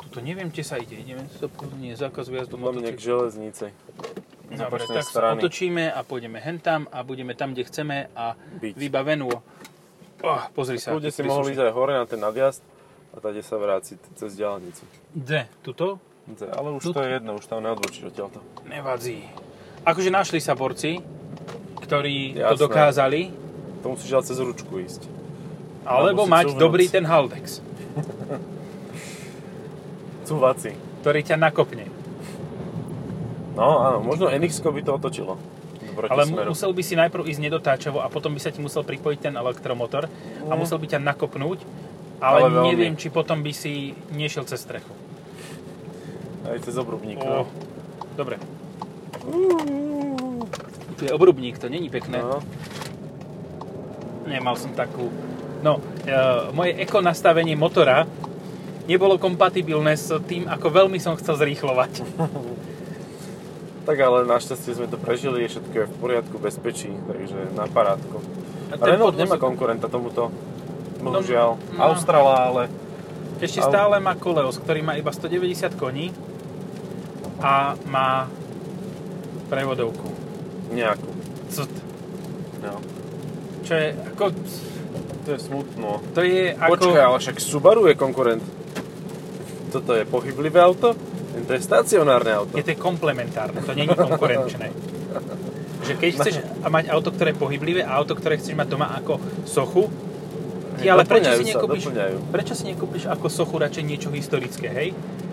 Tuto 0.02 0.20
neviem, 0.20 0.52
kde 0.52 0.62
sa 0.62 0.76
ide. 0.76 0.94
Ideme 0.94 1.24
to 1.32 1.48
nie, 1.78 1.94
zákaz 1.94 2.28
Podľa 2.28 2.72
mňa 2.74 2.90
k. 2.92 3.00
Z 3.00 3.36
Dobre, 4.52 4.84
tak 4.84 5.08
sa 5.08 5.32
otočíme 5.32 5.88
a 5.88 6.04
pôjdeme 6.04 6.36
hentam 6.36 6.84
a 6.92 7.00
budeme 7.00 7.32
tam, 7.32 7.56
kde 7.56 7.64
chceme 7.64 8.12
a 8.12 8.36
Byť. 8.36 8.76
vybavenú. 8.76 9.32
Oh, 10.20 10.42
pozri 10.52 10.76
sa. 10.76 10.92
Aký 10.92 11.08
si 11.08 11.24
príslušník. 11.24 11.56
ísť 11.56 11.62
aj 11.64 11.72
hore 11.72 11.92
na 11.96 12.04
ten 12.04 12.20
nadjazd 12.20 12.60
a 13.10 13.18
tady 13.18 13.40
sa 13.40 13.56
vrátiť 13.56 13.98
cez 14.12 14.36
diálnicu. 14.36 14.84
Kde? 15.16 15.48
Tuto? 15.64 15.96
Ale 16.44 16.68
už 16.70 16.82
Tu- 16.84 16.92
to 16.92 17.00
je 17.00 17.10
jedno, 17.12 17.34
už 17.34 17.48
tam 17.48 17.64
neodbočíš 17.64 18.12
odtiaľto. 18.12 18.44
Nevadí. 18.62 19.24
Akože 19.82 20.12
našli 20.12 20.38
sa 20.38 20.52
borci, 20.52 21.00
ktorí 21.92 22.32
to 22.32 22.40
Jasné. 22.40 22.62
dokázali, 22.64 23.20
To 23.84 23.92
musíš 23.92 24.10
ale 24.10 24.24
cez 24.24 24.38
ručku 24.40 24.80
ísť. 24.80 25.04
alebo 25.84 26.24
si 26.24 26.32
mať 26.32 26.46
dobrý 26.56 26.88
ten 26.88 27.04
Haldex, 27.04 27.60
Cúvaci. 30.24 30.72
ktorý 31.04 31.20
ťa 31.20 31.36
nakopne. 31.36 31.92
No 33.52 33.84
áno, 33.84 33.98
možno 34.00 34.32
NX 34.32 34.64
by 34.64 34.80
to 34.80 34.96
otočilo. 34.96 35.36
Ale 36.08 36.24
smeru. 36.24 36.48
musel 36.48 36.72
by 36.72 36.80
si 36.80 36.96
najprv 36.96 37.28
ísť 37.28 37.40
nedotáčavo 37.42 38.00
a 38.00 38.08
potom 38.08 38.32
by 38.32 38.40
sa 38.40 38.48
ti 38.48 38.64
musel 38.64 38.80
pripojiť 38.80 39.18
ten 39.20 39.34
elektromotor 39.36 40.08
a 40.48 40.52
musel 40.56 40.80
by 40.80 40.88
ťa 40.88 41.04
nakopnúť, 41.04 41.60
ale, 42.16 42.38
Ale 42.38 42.48
veľmi. 42.48 42.68
neviem, 42.72 42.94
či 42.96 43.12
potom 43.12 43.44
by 43.44 43.52
si 43.52 43.92
nešiel 44.08 44.48
cez 44.48 44.64
strechu. 44.64 44.88
Aj 46.48 46.56
cez 46.56 46.72
obrubník. 46.72 47.20
No. 47.20 47.44
dobre. 48.16 48.40
Tu 51.02 51.10
je 51.10 51.18
obrubník, 51.18 51.58
to 51.58 51.66
není 51.66 51.90
pekné. 51.90 52.22
No. 52.22 52.38
Nemal 54.22 54.54
som 54.54 54.70
takú... 54.70 55.10
No, 55.66 55.82
e, 56.06 56.14
moje 56.54 56.78
eko 56.78 57.02
nastavenie 57.02 57.58
motora 57.58 58.06
nebolo 58.86 59.18
kompatibilné 59.18 59.98
s 59.98 60.14
tým, 60.30 60.46
ako 60.46 60.70
veľmi 60.70 61.02
som 61.02 61.18
chcel 61.18 61.34
zrýchlovať. 61.42 61.92
Tak 63.82 63.98
ale 63.98 64.22
našťastie 64.30 64.78
sme 64.78 64.86
to 64.86 64.94
prežili, 64.94 65.42
všetko 65.42 65.74
je 65.74 65.86
v 65.90 65.94
poriadku, 65.98 66.38
bezpečí, 66.38 66.86
takže 66.86 67.50
na 67.58 67.66
parádku. 67.66 68.22
A 68.70 68.78
Renault 68.78 69.18
nemá 69.18 69.42
konkurenta 69.42 69.90
tomuto 69.90 70.30
bohužiaľ. 71.02 71.58
no. 71.58 71.82
Australa, 71.90 72.46
ale 72.46 72.62
Ešte 73.42 73.58
Ale- 73.58 73.70
stále 73.74 73.96
má 73.98 74.14
Koleos, 74.14 74.54
ktorý 74.54 74.86
má 74.86 74.94
iba 74.94 75.10
190 75.10 75.74
koní 75.74 76.14
a 77.42 77.74
má 77.90 78.30
prevodovku. 79.50 80.11
Nejakú. 80.72 81.10
Ct. 81.52 81.72
No. 82.64 82.80
Čo 83.62 83.72
je 83.76 83.86
ako... 83.92 84.24
To 85.22 85.28
je 85.30 85.38
smutno. 85.38 85.90
To 86.16 86.20
je 86.24 86.50
ako... 86.56 86.72
Počkaj, 86.74 87.04
ale 87.04 87.18
však 87.22 87.36
Subaru 87.38 87.86
je 87.86 87.94
konkurent. 87.94 88.42
Toto 89.70 89.94
je 89.94 90.04
pohyblivé 90.04 90.58
auto? 90.58 90.98
To 91.32 91.52
je 91.52 91.60
stacionárne 91.64 92.32
auto. 92.34 92.54
Je 92.60 92.64
to 92.66 92.76
komplementárne, 92.76 93.64
to 93.64 93.72
není 93.72 93.92
konkurenčné. 93.92 94.68
Že 95.82 95.98
keď 95.98 96.10
chceš 96.14 96.34
mať 96.62 96.94
auto, 96.94 97.10
ktoré 97.10 97.34
je 97.34 97.38
pohyblivé 97.42 97.82
a 97.82 97.98
auto, 97.98 98.14
ktoré 98.14 98.38
chceš 98.38 98.54
mať 98.54 98.70
doma 98.70 98.94
ako 98.94 99.18
sochu, 99.42 99.90
ty 100.78 100.86
ale 100.86 101.02
prečo 101.02 101.34
si, 101.34 101.50
sa, 101.50 101.58
nekúpiš, 101.58 101.84
prečo 102.30 102.54
si 102.54 102.64
nekúpiš 102.70 103.10
ako 103.10 103.26
sochu 103.26 103.58
radšej 103.58 103.82
niečo 103.82 104.08
historické, 104.14 104.70
hej? 104.70 104.88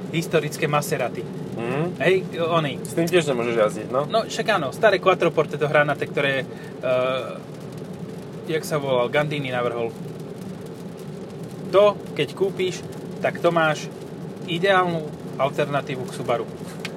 Historické 0.09 0.65
Maserati. 0.65 1.21
Mm. 1.59 1.87
Hej, 1.99 2.15
oni. 2.39 2.79
S 2.79 2.95
tým 2.95 3.05
tiež 3.05 3.29
nemôžeš 3.29 3.55
jazdiť, 3.55 3.87
no? 3.91 4.07
No 4.07 4.23
však 4.25 4.47
áno, 4.55 4.71
staré 4.71 4.97
Quattroporte 4.97 5.59
to 5.59 5.67
hranate, 5.67 6.07
ktoré, 6.07 6.47
uh, 6.81 7.35
jak 8.47 8.63
sa 8.63 8.79
volal, 8.79 9.11
Gandini 9.11 9.51
navrhol. 9.51 9.91
To, 11.69 11.99
keď 12.15 12.33
kúpiš, 12.33 12.81
tak 13.19 13.43
to 13.43 13.51
máš 13.51 13.91
ideálnu 14.47 15.05
alternatívu 15.37 16.07
k 16.07 16.15
Subaru. 16.15 16.47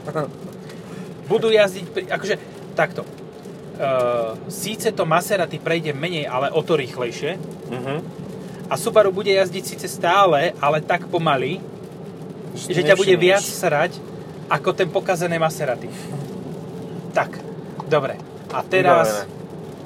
Budú 1.30 1.50
jazdiť, 1.50 1.86
pri, 1.90 2.02
akože 2.08 2.34
takto. 2.78 3.02
Uh, 3.76 4.38
síce 4.46 4.94
to 4.94 5.02
Maserati 5.02 5.58
prejde 5.58 5.90
menej, 5.90 6.30
ale 6.30 6.54
o 6.54 6.62
to 6.62 6.78
rýchlejšie. 6.78 7.36
Mhm. 7.68 7.96
A 8.72 8.74
Subaru 8.80 9.12
bude 9.12 9.28
jazdiť 9.28 9.64
síce 9.68 9.84
stále, 9.84 10.56
ale 10.56 10.80
tak 10.80 11.04
pomaly, 11.12 11.60
Že 12.54 12.80
ťa 12.84 12.96
bude 12.96 13.14
viac 13.16 13.40
srať 13.40 13.96
ako 14.48 14.70
ten 14.72 14.88
pokazené 14.88 15.36
Maserati. 15.36 15.88
Tak, 17.12 17.40
dobre. 17.86 18.20
A 18.52 18.60
teraz, 18.60 19.24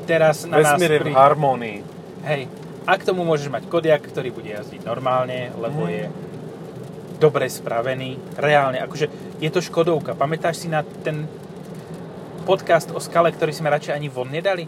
teraz 0.02 0.42
na 0.42 0.58
nás 0.58 0.74
Vesmír 0.74 0.90
je 0.90 1.00
v 1.00 1.04
pri... 1.06 1.12
harmonii. 1.14 1.78
Hej, 2.26 2.42
a 2.82 2.92
k 2.94 3.06
tomu 3.06 3.22
môžeš 3.22 3.46
mať 3.46 3.66
Kodiak, 3.66 4.02
ktorý 4.02 4.34
bude 4.34 4.50
jazdiť 4.50 4.82
normálne, 4.82 5.54
lebo 5.54 5.86
Mhm. 5.86 5.90
je 5.90 6.04
dobre 7.16 7.46
spravený, 7.46 8.18
reálne. 8.36 8.78
Akože 8.78 9.06
je 9.38 9.48
to 9.48 9.62
Škodovka. 9.62 10.12
Pamätáš 10.12 10.66
si 10.66 10.68
na 10.68 10.82
ten 10.82 11.24
podcast 12.42 12.90
o 12.90 12.98
skale, 12.98 13.30
ktorý 13.30 13.50
sme 13.50 13.70
radšej 13.70 13.94
ani 13.94 14.06
von 14.06 14.28
nedali? 14.28 14.66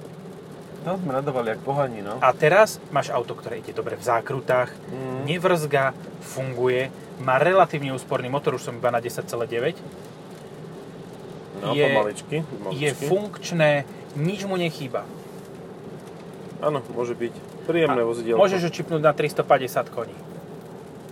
To 0.78 0.94
sme 0.94 1.10
nadávali 1.12 1.50
jak 1.50 1.60
pohani, 1.60 2.00
no. 2.00 2.16
A 2.18 2.30
teraz 2.30 2.78
máš 2.88 3.10
auto, 3.10 3.34
ktoré 3.34 3.58
ide 3.58 3.70
dobre 3.70 3.94
v 3.94 4.04
zákrutách, 4.04 4.70
Mm. 4.88 5.26
nevrzga, 5.26 5.90
funguje, 6.22 6.88
má 7.18 7.36
relatívne 7.36 7.90
úsporný 7.90 8.26
motor, 8.26 8.54
už 8.54 8.62
som 8.62 8.74
iba 8.74 8.88
na 8.88 8.98
10,9. 8.98 9.74
No, 11.58 11.74
je- 11.74 11.82
pomaličky, 11.84 12.36
pomaličky. 12.40 12.78
Je 12.78 12.90
funkčné, 12.94 13.70
nič 14.14 14.44
mu 14.44 14.54
nechýba. 14.54 15.02
Áno, 16.60 16.82
môže 16.88 17.12
byť. 17.12 17.34
Príjemné 17.66 18.00
vozidielko. 18.00 18.38
Môžeš 18.38 18.62
ho 18.62 18.70
čipnúť 18.70 19.00
na 19.00 19.12
350 19.12 19.90
koní. 19.90 20.14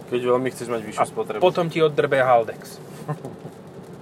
Keď 0.06 0.20
veľmi 0.22 0.48
chceš 0.48 0.70
mať 0.70 0.82
vyššiu 0.84 1.02
A 1.02 1.06
spotrebu. 1.06 1.42
potom 1.42 1.66
ti 1.66 1.82
oddrbe 1.82 2.16
Haldex. 2.16 2.78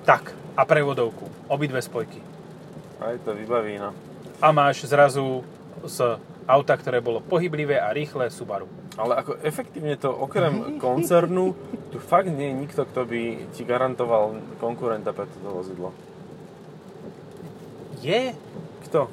tak, 0.05 0.31
a 0.55 0.63
prevodovku. 0.63 1.25
Obidve 1.49 1.81
spojky. 1.81 2.21
Aj 3.01 3.17
to 3.19 3.33
vybaví, 3.33 3.77
no. 3.77 3.97
A 4.43 4.49
máš 4.51 4.87
zrazu 4.87 5.43
z 5.85 6.19
auta, 6.45 6.75
ktoré 6.77 7.01
bolo 7.01 7.21
pohyblivé 7.21 7.81
a 7.81 7.93
rýchle 7.93 8.29
Subaru. 8.29 8.69
Ale 8.95 9.19
ako 9.19 9.43
efektívne 9.43 9.99
to, 9.99 10.13
okrem 10.13 10.79
koncernu, 10.79 11.57
tu 11.91 11.99
fakt 11.99 12.31
nie 12.31 12.53
je 12.53 12.61
nikto, 12.67 12.83
kto 12.87 13.07
by 13.07 13.23
ti 13.51 13.67
garantoval 13.67 14.39
konkurenta 14.63 15.11
pre 15.11 15.27
toto 15.27 15.51
vozidlo. 15.51 15.91
Je? 18.05 18.37
Kto? 18.87 19.11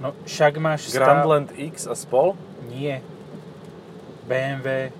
No 0.00 0.16
však 0.24 0.56
máš 0.56 0.88
Grandland 0.94 1.52
X 1.52 1.84
a 1.84 1.92
spol? 1.92 2.32
Nie. 2.72 3.04
BMW 4.24 4.94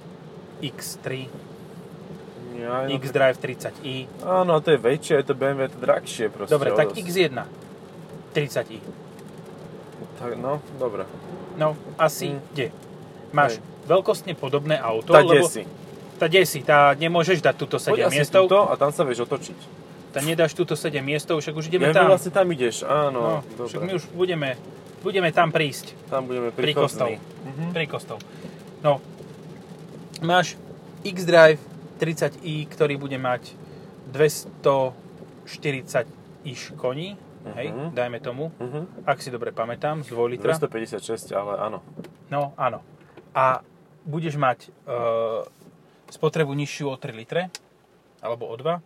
X3, 0.61 1.31
Ja, 2.61 2.85
no, 2.85 2.93
X-Drive 3.01 3.41
30i. 3.41 4.05
Áno, 4.21 4.61
to 4.61 4.77
je 4.77 4.79
väčšie, 4.83 5.25
je 5.25 5.33
to 5.33 5.35
BMW, 5.39 5.73
to 5.73 5.81
drahšie 5.81 6.29
proste. 6.29 6.53
Dobre, 6.53 6.77
tak 6.77 6.93
dosť. 6.93 7.01
X1 7.01 7.37
30i. 8.37 8.79
Tak, 10.21 10.37
no, 10.37 10.61
dobre. 10.77 11.09
No, 11.57 11.73
asi 11.97 12.31
Mm. 12.31 12.41
kde? 12.53 12.67
Máš 13.31 13.53
Hej. 13.53 13.63
veľkostne 13.87 14.33
podobné 14.35 14.77
auto, 14.77 15.11
Tá 15.11 15.21
lebo 15.21 15.41
desi. 15.41 15.65
tá 16.17 16.27
desi, 16.27 16.61
tá 16.61 16.93
nemôžeš 16.93 17.41
dať 17.41 17.55
túto 17.57 17.77
7 17.79 17.97
Poď 18.03 18.13
miestov, 18.13 18.43
tuto 18.45 18.69
a 18.69 18.77
tam 18.77 18.93
sa 18.93 19.03
vieš 19.03 19.25
otočiť. 19.25 19.57
tá 20.11 20.21
nedáš 20.21 20.53
túto 20.53 20.75
7 20.75 21.01
miestov, 21.01 21.39
však 21.39 21.55
už 21.55 21.67
ideme 21.67 21.87
Ja, 21.87 21.95
tam. 21.95 22.07
vlastne 22.09 22.29
tam 22.29 22.45
ideš, 22.47 22.83
áno. 22.83 23.41
No, 23.49 23.65
však 23.65 23.81
dobre. 23.81 23.87
my 23.87 23.93
už 23.95 24.05
budeme, 24.13 24.51
budeme 25.01 25.31
tam 25.31 25.49
prísť. 25.49 25.95
Tam 26.07 26.27
budeme 26.27 26.51
Pri 26.51 26.75
kostol. 26.75 27.15
príchodní. 27.15 27.47
Mhm. 27.47 27.73
Pri 27.73 27.87
kostol. 27.87 28.19
No, 28.81 29.01
máš 30.21 30.59
X-Drive 31.01 31.63
30i, 31.97 32.67
ktorý 32.67 32.99
bude 32.99 33.17
mať 33.17 33.55
240 34.07 36.05
iš 36.43 36.73
koní, 36.75 37.17
hej, 37.51 37.69
Mhm. 37.69 37.87
dajme 37.91 38.19
tomu, 38.19 38.53
Mhm. 38.53 39.05
ak 39.05 39.19
si 39.19 39.29
dobre 39.29 39.51
pamätám, 39.51 40.01
z 40.01 40.09
2 40.09 40.29
litra. 40.29 40.53
256, 40.53 41.31
ale 41.31 41.57
áno. 41.59 41.79
No, 42.27 42.53
áno. 42.55 42.81
A 43.31 43.61
budeš 44.03 44.35
mať 44.35 44.67
e, 44.67 44.71
spotrebu 46.09 46.53
nižšiu 46.53 46.87
o 46.87 46.97
3 46.97 47.13
litre, 47.13 47.49
alebo 48.19 48.45
o 48.45 48.55
2, 48.55 48.81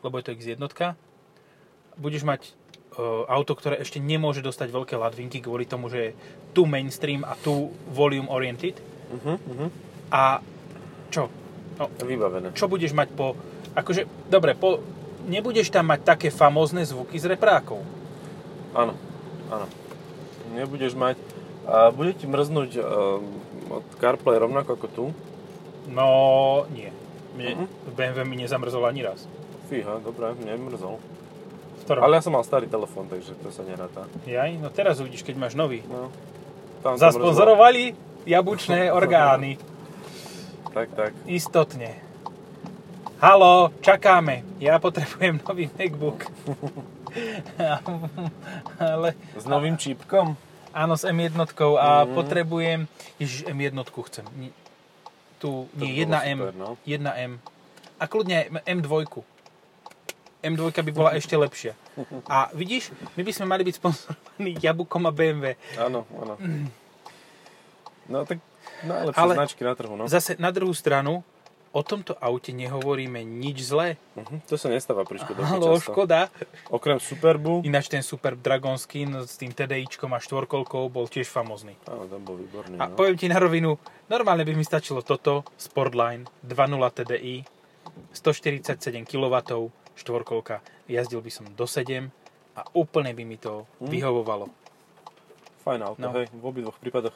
lebo 0.00 0.14
je 0.16 0.24
to 0.24 0.32
X1. 0.32 0.94
Budeš 1.96 2.22
mať 2.22 2.42
e, 2.44 2.50
auto, 3.26 3.52
ktoré 3.52 3.76
ešte 3.76 3.98
nemôže 3.98 4.40
dostať 4.40 4.68
veľké 4.68 4.94
ladvinky 4.94 5.38
kvôli 5.38 5.64
tomu, 5.64 5.86
že 5.86 5.98
je 5.98 6.10
tu 6.50 6.64
mainstream 6.64 7.22
a 7.22 7.34
tu 7.34 7.68
volume 7.86 8.26
oriented. 8.26 8.76
Mhm, 9.12 9.34
mhm. 9.38 9.66
A 10.08 10.40
čo? 11.08 11.28
No, 11.76 11.92
Vybavené. 11.98 12.52
čo 12.52 12.66
budeš 12.66 12.90
mať 12.90 13.12
po... 13.12 13.36
Akože, 13.74 14.08
dobre, 14.26 14.54
po, 14.54 14.80
nebudeš 15.26 15.68
tam 15.68 15.86
mať 15.86 16.00
také 16.06 16.28
famózne 16.30 16.82
zvuky 16.82 17.18
z 17.18 17.26
reprákov. 17.28 17.82
Áno, 18.72 18.94
áno. 19.48 19.66
Nebudeš 20.52 20.94
mať... 20.94 21.18
A 21.66 21.90
bude 21.90 22.14
ti 22.14 22.24
mrznúť 22.24 22.70
um, 22.74 22.86
od 23.68 23.84
CarPlay 23.98 24.38
rovnako 24.38 24.78
ako 24.78 24.86
tu? 24.86 25.04
No, 25.86 26.08
nie. 26.70 26.94
Mne, 27.34 27.52
Mhm. 27.52 27.66
v 27.66 27.92
BMW 27.92 28.18
mi 28.24 28.36
nezamrzol 28.38 28.86
ani 28.86 29.02
raz. 29.02 29.26
Fíha, 29.66 29.98
dobré, 29.98 30.30
mne 30.32 30.56
mrzol. 30.64 30.96
Ktorom? 31.84 32.02
Ale 32.02 32.18
ja 32.18 32.22
som 32.22 32.34
mal 32.34 32.42
starý 32.42 32.66
telefón, 32.66 33.06
takže 33.06 33.34
to 33.36 33.50
sa 33.50 33.62
neráta. 33.62 34.06
Jaj, 34.24 34.58
no 34.58 34.70
teraz 34.70 34.98
uvidíš, 34.98 35.22
keď 35.22 35.38
máš 35.38 35.54
nový. 35.54 35.82
No, 35.86 36.10
tam. 36.82 36.94
Zasponzorovali 36.96 37.94
jabučné 38.22 38.90
orgány. 38.90 39.58
Tak, 40.70 40.90
tak. 40.92 41.10
Istotne. 41.24 41.94
Halo, 43.16 43.72
čakáme. 43.80 44.44
Ja 44.60 44.76
potrebujem 44.76 45.40
nový 45.40 45.72
MacBook. 45.72 46.28
Ale 48.76 49.16
S 49.32 49.44
novým 49.46 49.74
čípkom? 49.74 50.36
áno, 50.70 50.92
s 50.92 51.08
M1 51.08 51.32
a 51.74 52.04
Mhm. 52.04 52.12
potrebujem... 52.12 52.80
Ježiš, 53.16 53.48
M1 53.48 53.72
chcem. 54.04 54.24
Tu, 55.38 55.48
nie, 55.72 56.04
by 56.04 56.12
bolo 56.12 56.20
1M. 56.20 56.38
super, 56.38 56.54
no. 56.54 56.68
1M. 56.84 57.32
A 57.96 58.04
kľudne 58.04 58.38
M2. 58.62 58.92
M2 60.42 60.62
by 60.76 60.92
bola 60.92 61.10
ešte 61.16 61.32
lepšia. 61.32 61.72
A 62.28 62.52
vidíš, 62.52 62.92
my 63.16 63.24
by 63.24 63.32
sme 63.32 63.46
mali 63.46 63.64
byť 63.64 63.74
sponzorovaní 63.74 64.60
Jabukom 64.60 65.00
a 65.02 65.10
BMW. 65.10 65.56
Áno, 65.74 66.04
áno. 66.12 66.36
No 68.06 68.22
tak 68.22 68.44
najlepšie 68.84 69.16
Ale- 69.18 69.34
značky 69.34 69.62
na 69.62 69.72
trhu, 69.72 69.96
no. 69.96 70.04
Zase 70.04 70.36
na 70.36 70.52
druhú 70.52 70.70
stranu, 70.70 71.24
o 71.76 71.82
tomto 71.82 72.16
aute 72.16 72.50
nehovoríme 72.50 73.20
nič 73.20 73.60
zlé. 73.62 74.00
Mhm, 74.14 74.48
To 74.48 74.56
sa 74.56 74.66
nestáva 74.66 75.02
pri 75.02 75.18
Škodovke 75.18 75.44
Halo, 75.46 75.76
často. 75.76 75.92
Škoda. 75.92 76.32
Okrem 76.68 76.96
Superbu, 76.96 77.60
Ináč 77.62 77.86
ten 77.86 78.00
Super 78.00 78.32
Dragon 78.34 78.74
Skin 78.74 79.12
s 79.20 79.36
tým 79.36 79.52
TDIčkom 79.52 80.08
a 80.08 80.18
štvorkolkou 80.18 80.88
bol 80.88 81.04
tiež 81.04 81.26
famózny. 81.26 81.76
áno, 81.84 82.06
tam 82.06 82.22
bol 82.22 82.36
výborný, 82.36 82.76
A 82.76 82.88
no. 82.88 82.96
poviem 82.96 83.14
ti 83.14 83.26
na 83.26 83.36
rovinu, 83.36 83.76
normálne 84.06 84.42
by 84.42 84.52
mi 84.52 84.62
stačilo 84.62 85.00
toto, 85.00 85.44
Sportline 85.54 86.24
2.0 86.40 86.56
TDI, 86.94 87.44
147 88.10 88.72
kW, 89.04 89.36
štvorkolka. 89.94 90.60
Jazdil 90.86 91.20
by 91.20 91.30
som 91.30 91.44
do 91.50 91.64
7 91.64 92.08
a 92.54 92.64
úplne 92.72 93.10
by 93.10 93.22
mi 93.22 93.36
to 93.36 93.68
Mm. 93.76 93.88
vyhovovalo. 93.90 94.48
Fajn 95.66 95.80
auto, 95.82 95.98
No. 95.98 96.14
hej, 96.14 96.30
v 96.30 96.44
obidvoch 96.44 96.78
prípadoch. 96.78 97.14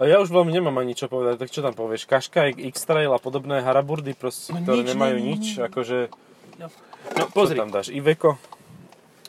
Ja 0.00 0.16
už 0.18 0.32
veľmi 0.32 0.48
nemám 0.48 0.80
ani 0.80 0.96
čo 0.96 1.04
povedať, 1.04 1.36
tak 1.36 1.52
čo 1.52 1.60
tam 1.60 1.76
povieš? 1.76 2.08
Kaškaj, 2.08 2.56
X-Trail 2.72 3.12
a 3.12 3.20
podobné 3.20 3.60
haraburdy, 3.60 4.16
proste, 4.16 4.56
No 4.56 4.64
ktoré 4.64 4.80
nič, 4.80 4.88
nemajú 4.88 5.16
nie, 5.16 5.26
nič, 5.28 5.44
akože... 5.60 6.08
No, 6.56 6.72
no 7.12 7.24
pozri, 7.28 7.60
tam 7.60 7.68
dáš? 7.68 7.92
Iveco? 7.92 8.40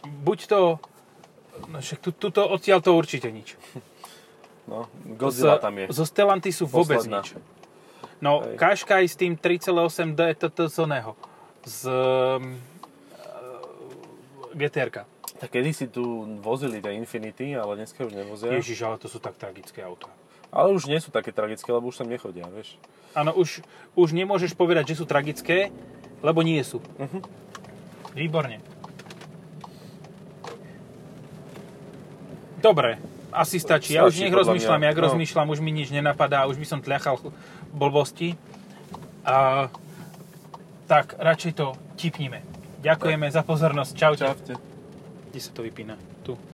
buď 0.03 0.39
to... 0.47 0.59
No 1.67 1.77
však 1.77 1.99
tu, 1.99 2.09
tuto, 2.09 2.47
odtiaľ 2.47 2.79
to 2.79 2.95
určite 2.95 3.27
nič. 3.27 3.59
No, 4.63 4.87
Godzilla 5.19 5.59
Z- 5.59 5.67
tam 5.67 5.75
je. 5.75 5.91
Zo 5.91 6.07
Stellantisu 6.07 6.63
vôbec 6.63 7.03
Posledná. 7.03 7.19
nič. 7.19 7.35
No, 8.23 8.39
Hej. 8.47 9.11
S 9.11 9.19
tým 9.19 9.35
3.8D 9.35 10.39
TT 10.39 10.71
z 10.71 10.75
oného. 10.79 11.19
Z 11.67 11.91
um, 11.91 12.55
GTR-ka. 14.55 15.03
Tak 15.39 15.49
kedy 15.49 15.69
si 15.73 15.85
tu 15.87 16.03
vozili 16.39 16.79
tie 16.79 16.93
Infinity, 16.93 17.53
ale 17.53 17.75
dneska 17.75 18.05
už 18.05 18.13
nevozia. 18.13 18.53
Ježiš, 18.53 18.79
ale 18.85 18.95
to 18.97 19.09
sú 19.09 19.17
tak 19.17 19.35
tragické 19.35 19.81
autá. 19.81 20.07
Ale 20.53 20.69
už 20.71 20.85
nie 20.85 21.01
sú 21.01 21.09
také 21.09 21.33
tragické, 21.33 21.65
lebo 21.73 21.89
už 21.89 21.97
sem 21.97 22.07
nechodia, 22.07 22.45
vieš. 22.47 22.77
Áno, 23.13 23.33
už, 23.33 23.65
už 23.97 24.13
nemôžeš 24.13 24.53
povedať, 24.53 24.93
že 24.93 25.01
sú 25.01 25.05
tragické, 25.09 25.73
lebo 26.21 26.45
nie 26.45 26.61
sú. 26.61 26.77
Mhm. 27.01 27.19
Výborne. 28.13 28.61
Dobre, 32.61 32.95
asi 33.33 33.59
stačí. 33.59 33.97
Ja 33.97 34.07
už 34.07 34.15
Stačí, 34.15 34.29
nech 34.29 34.37
rozmýšľam, 34.37 34.79
mňa. 34.79 34.87
jak 34.93 34.97
No. 34.97 35.03
rozmýšľam, 35.09 35.47
už 35.49 35.59
mi 35.59 35.71
nič 35.73 35.89
nenapadá, 35.89 36.45
už 36.47 36.55
by 36.55 36.65
som 36.69 36.79
tľachal 36.79 37.19
blbosti. 37.73 38.37
A, 39.25 39.67
tak, 40.87 41.17
radšej 41.17 41.51
to 41.57 41.73
tipnime. 41.97 42.39
Ďakujeme 42.79 43.27
za 43.27 43.41
pozornosť. 43.43 43.91
Čaute. 43.97 44.23
Čaute. 44.23 44.53
Kde 45.33 45.41
sa 45.41 45.49
to 45.49 45.65
vypína? 45.65 45.97
Tu. 46.21 46.37